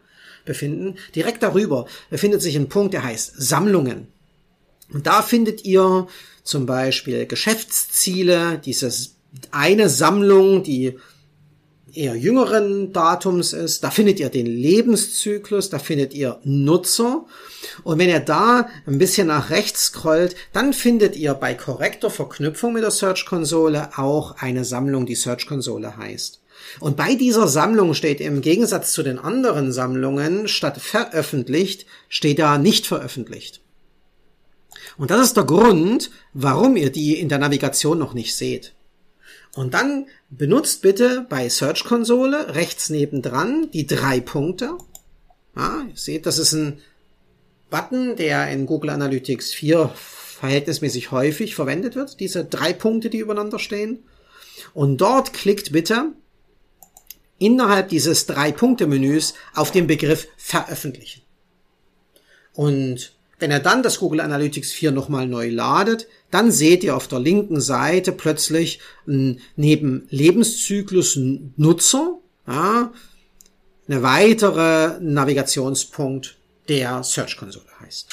[0.45, 0.97] befinden.
[1.15, 4.09] Direkt darüber befindet sich ein Punkt, der heißt Sammlungen.
[4.93, 6.09] Und da findet ihr
[6.43, 8.91] zum Beispiel Geschäftsziele, diese
[9.51, 10.99] eine Sammlung, die
[11.95, 13.85] eher jüngeren Datums ist.
[13.85, 17.25] Da findet ihr den Lebenszyklus, da findet ihr Nutzer.
[17.85, 22.73] Und wenn ihr da ein bisschen nach rechts scrollt, dann findet ihr bei korrekter Verknüpfung
[22.73, 26.41] mit der Search-Konsole auch eine Sammlung, die Search-Konsole heißt.
[26.79, 32.59] Und bei dieser Sammlung steht im Gegensatz zu den anderen Sammlungen statt veröffentlicht, steht da
[32.59, 33.61] nicht veröffentlicht.
[34.97, 38.75] Und das ist der Grund, warum ihr die in der Navigation noch nicht seht.
[39.55, 44.79] Und dann benutzt bitte bei Search Konsole rechts nebendran die drei Punkte.
[45.57, 46.81] Ja, ihr seht, das ist ein
[47.69, 52.21] Button, der in Google Analytics 4 verhältnismäßig häufig verwendet wird.
[52.21, 54.05] Diese drei Punkte, die übereinander stehen.
[54.73, 56.13] Und dort klickt bitte
[57.39, 61.23] innerhalb dieses drei Punkte Menüs auf den Begriff veröffentlichen.
[62.53, 67.09] Und wenn er dann das Google Analytics 4 nochmal neu ladet, dann seht ihr auf
[67.09, 71.19] der linken Seite plötzlich neben Lebenszyklus
[71.57, 72.93] Nutzer ja,
[73.89, 76.37] eine weitere Navigationspunkt
[76.69, 78.09] der Search Konsole heißt.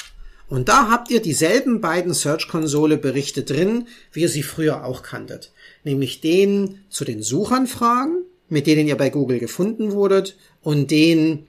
[0.48, 5.02] Und da habt ihr dieselben beiden Search Konsole Berichte drin, wie ihr sie früher auch
[5.02, 5.52] kanntet.
[5.84, 11.46] Nämlich den zu den Suchanfragen, mit denen ihr bei Google gefunden wurdet und den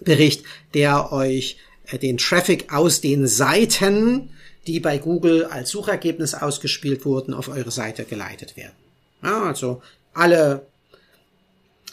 [0.00, 0.44] Bericht,
[0.74, 4.30] der euch äh, den Traffic aus den Seiten,
[4.66, 8.74] die bei Google als Suchergebnis ausgespielt wurden, auf eure Seite geleitet werden.
[9.22, 10.66] Ja, also alle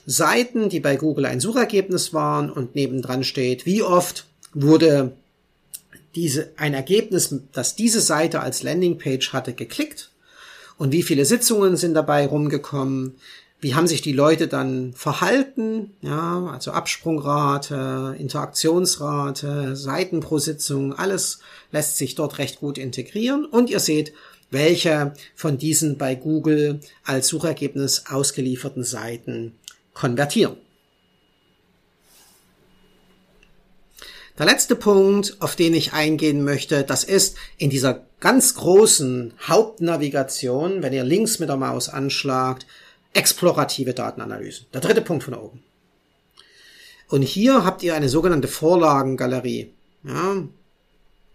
[0.06, 5.14] Seiten, die bei Google ein Suchergebnis waren und nebendran steht, wie oft wurde
[6.16, 10.12] diese, ein Ergebnis, das diese Seite als Landingpage hatte, geklickt
[10.78, 13.16] und wie viele Sitzungen sind dabei rumgekommen,
[13.64, 21.40] wie haben sich die Leute dann verhalten, ja, also Absprungrate, Interaktionsrate, Seiten pro Sitzung, alles
[21.72, 24.14] lässt sich dort recht gut integrieren und ihr seht,
[24.52, 29.56] welche von diesen bei Google als Suchergebnis ausgelieferten Seiten
[29.94, 30.58] konvertieren.
[34.38, 40.84] Der letzte Punkt, auf den ich eingehen möchte, das ist in dieser ganz großen Hauptnavigation,
[40.84, 42.66] wenn ihr links mit der Maus anschlagt,
[43.14, 44.68] explorative Datenanalysen.
[44.74, 45.64] Der dritte Punkt von oben.
[47.10, 49.72] Und hier habt ihr eine sogenannte Vorlagengalerie.
[50.04, 50.44] Ja,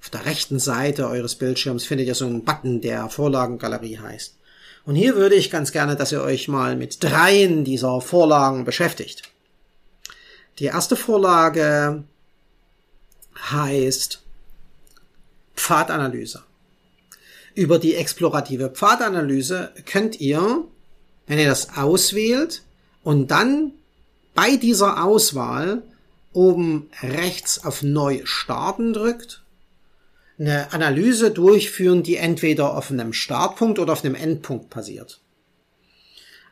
[0.00, 4.36] auf der rechten Seite eures Bildschirms findet ihr so einen Button, der Vorlagengalerie heißt.
[4.84, 9.22] Und hier würde ich ganz gerne, dass ihr euch mal mit dreien dieser Vorlagen beschäftigt.
[10.58, 12.04] Die erste Vorlage
[13.50, 14.22] heißt
[15.54, 16.42] Pfadanalyse.
[17.54, 20.64] Über die explorative Pfadanalyse könnt ihr
[21.28, 22.62] wenn ihr das auswählt
[23.04, 23.72] und dann
[24.34, 25.82] bei dieser Auswahl
[26.32, 29.42] oben rechts auf Neu starten drückt,
[30.38, 35.20] eine Analyse durchführen, die entweder auf einem Startpunkt oder auf einem Endpunkt passiert.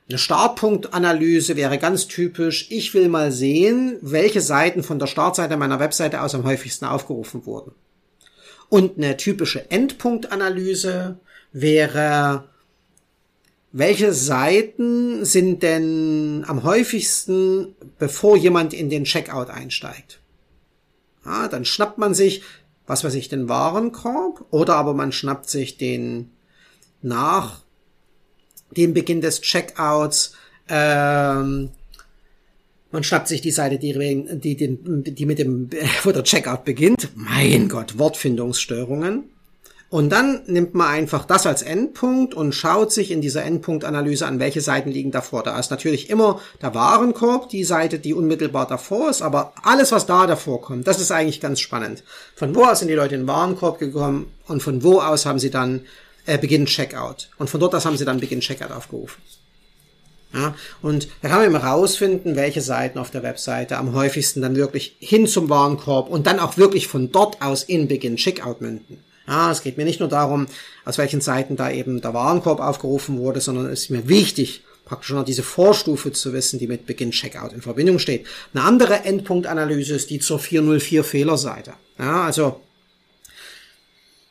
[0.08, 2.66] Eine Startpunktanalyse wäre ganz typisch.
[2.70, 7.44] Ich will mal sehen, welche Seiten von der Startseite meiner Webseite aus am häufigsten aufgerufen
[7.44, 7.72] wurden.
[8.68, 11.18] Und eine typische Endpunktanalyse
[11.52, 12.44] wäre,
[13.72, 20.20] welche Seiten sind denn am häufigsten, bevor jemand in den Checkout einsteigt?
[21.24, 22.42] Ja, dann schnappt man sich,
[22.86, 26.30] was weiß ich, den Warenkorb oder aber man schnappt sich den
[27.02, 27.62] nach
[28.70, 30.34] dem Beginn des Checkouts
[30.68, 31.70] ähm,
[32.90, 33.92] man schnappt sich die Seite, die,
[34.38, 35.68] die, die, die mit dem,
[36.02, 37.10] wo der Checkout beginnt.
[37.14, 39.24] Mein Gott, Wortfindungsstörungen.
[39.88, 44.40] Und dann nimmt man einfach das als Endpunkt und schaut sich in dieser Endpunktanalyse an,
[44.40, 45.44] welche Seiten liegen davor.
[45.44, 50.06] Da ist natürlich immer der Warenkorb, die Seite, die unmittelbar davor ist, aber alles, was
[50.06, 52.02] da davor kommt, das ist eigentlich ganz spannend.
[52.34, 55.38] Von wo aus sind die Leute in den Warenkorb gekommen und von wo aus haben
[55.38, 55.82] sie dann
[56.26, 57.30] äh, Beginn Checkout.
[57.38, 59.22] Und von dort aus haben sie dann Beginn Checkout aufgerufen.
[60.34, 64.56] Ja, und da kann man immer rausfinden, welche Seiten auf der Webseite am häufigsten dann
[64.56, 68.98] wirklich hin zum Warenkorb und dann auch wirklich von dort aus in Beginn Checkout münden.
[69.26, 70.46] Ja, es geht mir nicht nur darum,
[70.84, 75.10] aus welchen Seiten da eben der Warenkorb aufgerufen wurde, sondern es ist mir wichtig, praktisch
[75.10, 78.26] noch diese Vorstufe zu wissen, die mit Beginn Checkout in Verbindung steht.
[78.54, 81.72] Eine andere Endpunktanalyse ist die zur 404 Fehlerseite.
[81.98, 82.60] Ja, also,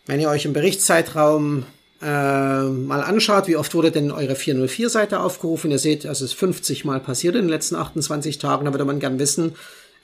[0.05, 1.65] wenn ihr euch im Berichtszeitraum
[2.01, 5.71] äh, mal anschaut, wie oft wurde denn eure 404-Seite aufgerufen.
[5.71, 8.65] Ihr seht, es ist 50 Mal passiert in den letzten 28 Tagen.
[8.65, 9.55] Da würde man gern wissen,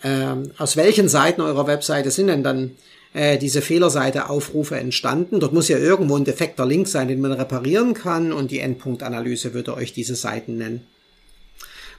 [0.02, 2.72] äh, aus welchen Seiten eurer Webseite sind denn dann
[3.14, 5.40] äh, diese Fehlerseite-Aufrufe entstanden.
[5.40, 9.54] Dort muss ja irgendwo ein defekter Link sein, den man reparieren kann und die Endpunktanalyse
[9.54, 10.86] würde euch diese Seiten nennen.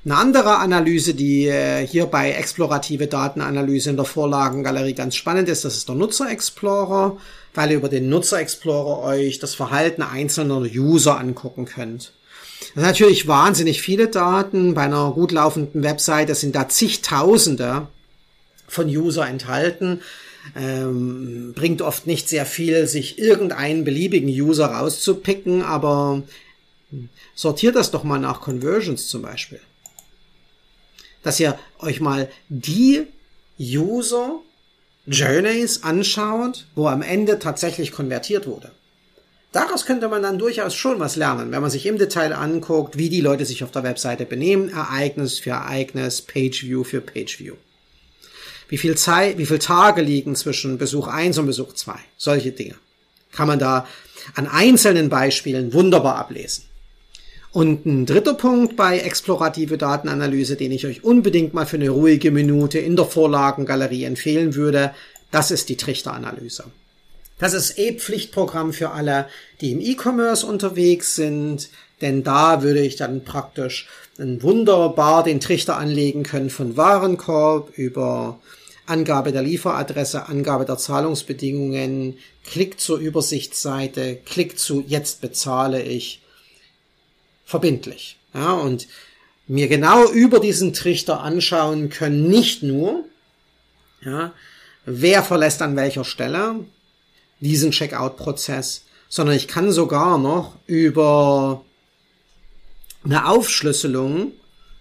[0.04, 5.64] Eine andere Analyse, die äh, hier bei explorative Datenanalyse in der Vorlagengalerie ganz spannend ist,
[5.64, 7.18] das ist der Nutzer Explorer
[7.54, 12.12] weil ihr über den Nutzer Explorer euch das Verhalten einzelner User angucken könnt.
[12.60, 14.74] Das sind natürlich wahnsinnig viele Daten.
[14.74, 17.88] Bei einer gut laufenden Webseite sind da zigtausende
[18.68, 20.00] von User enthalten.
[20.56, 26.22] Ähm, bringt oft nicht sehr viel, sich irgendeinen beliebigen User rauszupicken, aber
[27.34, 29.60] sortiert das doch mal nach Conversions zum Beispiel.
[31.22, 33.06] Dass ihr euch mal die
[33.58, 34.40] User
[35.06, 38.70] Journeys anschaut, wo am Ende tatsächlich konvertiert wurde.
[39.52, 43.10] Daraus könnte man dann durchaus schon was lernen, wenn man sich im Detail anguckt, wie
[43.10, 47.54] die Leute sich auf der Webseite benehmen, Ereignis für Ereignis, Pageview für Pageview.
[48.72, 51.92] Wie viel Zeit, wie viel Tage liegen zwischen Besuch 1 und Besuch 2?
[52.16, 52.74] Solche Dinge.
[53.30, 53.86] Kann man da
[54.34, 56.64] an einzelnen Beispielen wunderbar ablesen.
[57.50, 62.30] Und ein dritter Punkt bei explorative Datenanalyse, den ich euch unbedingt mal für eine ruhige
[62.30, 64.94] Minute in der Vorlagengalerie empfehlen würde,
[65.30, 66.64] das ist die Trichteranalyse.
[67.38, 69.28] Das ist eh Pflichtprogramm für alle,
[69.60, 71.68] die im E-Commerce unterwegs sind,
[72.00, 73.86] denn da würde ich dann praktisch
[74.16, 78.40] wunderbar den Trichter anlegen können von Warenkorb über
[78.86, 86.20] Angabe der Lieferadresse, Angabe der Zahlungsbedingungen, Klick zur Übersichtsseite, Klick zu Jetzt bezahle ich
[87.44, 88.18] verbindlich.
[88.34, 88.88] Ja, und
[89.46, 93.04] mir genau über diesen Trichter anschauen können, nicht nur,
[94.00, 94.32] ja,
[94.84, 96.64] wer verlässt an welcher Stelle
[97.40, 101.64] diesen Checkout-Prozess, sondern ich kann sogar noch über
[103.04, 104.32] eine Aufschlüsselung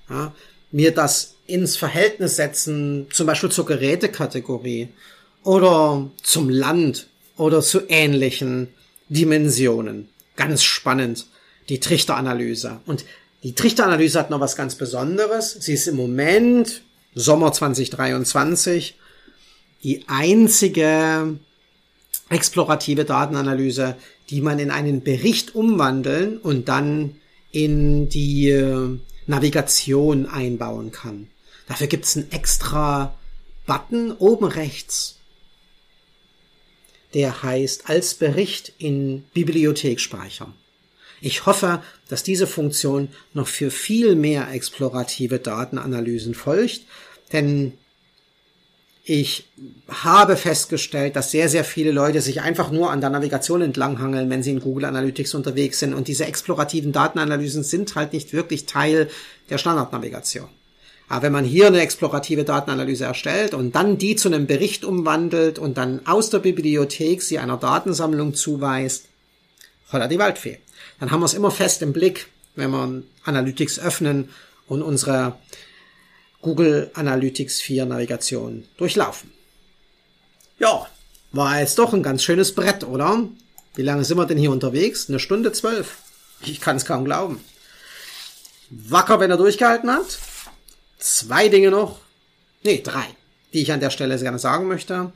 [0.09, 0.33] ja,
[0.71, 4.89] mir das ins Verhältnis setzen, zum Beispiel zur Gerätekategorie
[5.43, 7.07] oder zum Land
[7.37, 8.69] oder zu ähnlichen
[9.09, 10.09] Dimensionen.
[10.35, 11.27] Ganz spannend
[11.69, 12.79] die Trichteranalyse.
[12.85, 13.05] Und
[13.43, 15.51] die Trichteranalyse hat noch was ganz Besonderes.
[15.59, 16.81] Sie ist im Moment,
[17.15, 18.95] Sommer 2023,
[19.83, 21.39] die einzige
[22.29, 23.95] explorative Datenanalyse,
[24.29, 27.15] die man in einen Bericht umwandeln und dann
[27.51, 28.97] in die äh,
[29.27, 31.27] Navigation einbauen kann.
[31.71, 33.17] Dafür gibt es einen extra
[33.65, 35.19] Button oben rechts,
[37.13, 40.53] der heißt als Bericht in Bibliothek speichern.
[41.21, 46.81] Ich hoffe, dass diese Funktion noch für viel mehr explorative Datenanalysen folgt,
[47.31, 47.71] denn
[49.05, 49.45] ich
[49.87, 54.43] habe festgestellt, dass sehr, sehr viele Leute sich einfach nur an der Navigation entlanghangeln, wenn
[54.43, 55.93] sie in Google Analytics unterwegs sind.
[55.93, 59.09] Und diese explorativen Datenanalysen sind halt nicht wirklich Teil
[59.49, 60.49] der Standardnavigation.
[61.11, 65.59] Aber wenn man hier eine explorative Datenanalyse erstellt und dann die zu einem Bericht umwandelt
[65.59, 69.07] und dann aus der Bibliothek sie einer Datensammlung zuweist,
[69.91, 70.59] holla die Waldfee
[71.01, 74.29] dann haben wir es immer fest im Blick, wenn wir Analytics öffnen
[74.67, 75.35] und unsere
[76.41, 79.31] Google Analytics 4 Navigation durchlaufen.
[80.59, 80.87] Ja,
[81.31, 83.27] war jetzt doch ein ganz schönes Brett, oder?
[83.73, 85.09] Wie lange sind wir denn hier unterwegs?
[85.09, 85.97] Eine Stunde zwölf.
[86.45, 87.43] Ich kann es kaum glauben.
[88.69, 90.19] Wacker, wenn er durchgehalten hat.
[91.01, 91.99] Zwei Dinge noch.
[92.63, 93.05] Nee, drei,
[93.53, 95.11] die ich an der Stelle gerne sagen möchte.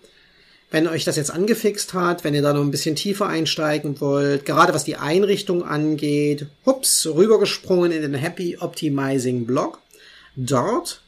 [0.71, 4.45] wenn euch das jetzt angefixt hat, wenn ihr da noch ein bisschen tiefer einsteigen wollt,
[4.45, 9.79] gerade was die Einrichtung angeht, hups, rübergesprungen in den Happy Optimizing Blog.
[10.35, 11.01] Dort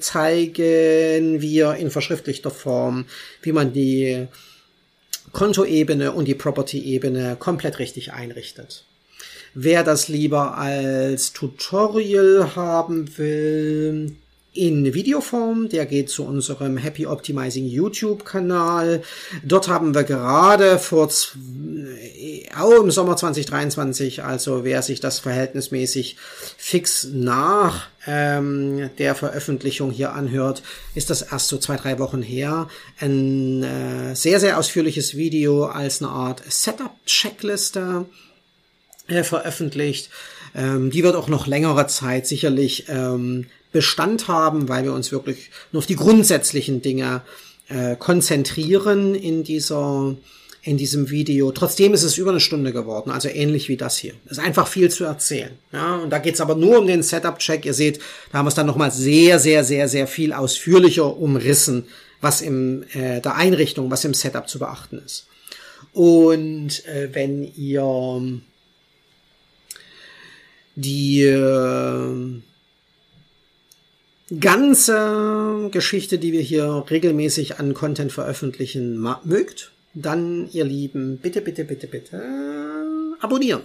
[0.00, 3.06] zeigen wir in verschriftlichter Form,
[3.40, 4.26] wie man die
[5.32, 8.84] Kontoebene und die Property-Ebene komplett richtig einrichtet.
[9.58, 14.14] Wer das lieber als Tutorial haben will,
[14.56, 15.68] in Videoform.
[15.68, 19.02] Der geht zu unserem Happy Optimizing YouTube-Kanal.
[19.44, 21.08] Dort haben wir gerade vor,
[22.58, 26.16] auch im Sommer 2023, also wer sich das verhältnismäßig
[26.56, 30.62] fix nach ähm, der Veröffentlichung hier anhört,
[30.94, 32.68] ist das erst so zwei, drei Wochen her.
[33.00, 38.06] Ein äh, sehr, sehr ausführliches Video als eine Art Setup-Checkliste
[39.08, 40.10] äh, veröffentlicht.
[40.54, 45.50] Ähm, die wird auch noch längere Zeit sicherlich ähm, Bestand haben, weil wir uns wirklich
[45.72, 47.22] nur auf die grundsätzlichen Dinge
[47.68, 50.16] äh, konzentrieren in dieser
[50.66, 51.52] in diesem Video.
[51.52, 54.14] Trotzdem ist es über eine Stunde geworden, also ähnlich wie das hier.
[54.24, 55.52] Es ist einfach viel zu erzählen.
[55.72, 57.64] Ja, und da geht's aber nur um den Setup-Check.
[57.64, 58.00] Ihr seht,
[58.32, 61.86] da haben wir es dann nochmal sehr, sehr, sehr, sehr viel ausführlicher umrissen,
[62.20, 65.28] was im äh, der Einrichtung, was im Setup zu beachten ist.
[65.92, 68.40] Und äh, wenn ihr
[70.76, 72.40] die äh,
[74.38, 81.64] ganze Geschichte, die wir hier regelmäßig an Content veröffentlichen, mögt, dann, ihr Lieben, bitte, bitte,
[81.64, 82.22] bitte, bitte
[83.20, 83.62] abonnieren.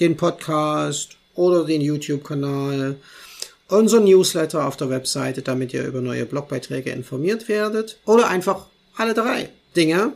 [0.00, 2.96] Den Podcast oder den YouTube-Kanal,
[3.68, 7.98] unser Newsletter auf der Webseite, damit ihr über neue Blogbeiträge informiert werdet.
[8.04, 8.66] Oder einfach
[8.96, 10.12] alle drei Dinge.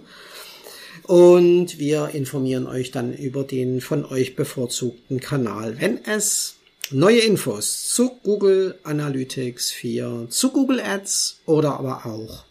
[1.06, 6.56] Und wir informieren euch dann über den von euch bevorzugten Kanal, wenn es
[6.90, 12.44] neue Infos zu Google Analytics 4, zu Google Ads oder aber auch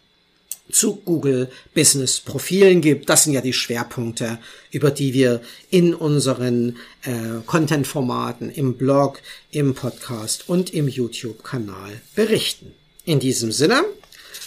[0.72, 3.10] zu Google Business Profilen gibt.
[3.10, 4.38] Das sind ja die Schwerpunkte,
[4.70, 9.20] über die wir in unseren äh, Content-Formaten im Blog,
[9.50, 12.72] im Podcast und im YouTube-Kanal berichten.
[13.04, 13.84] In diesem Sinne,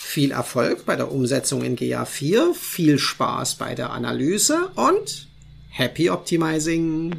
[0.10, 5.28] viel Erfolg bei der Umsetzung in GA4, viel Spaß bei der Analyse und
[5.70, 7.12] Happy Optimizing!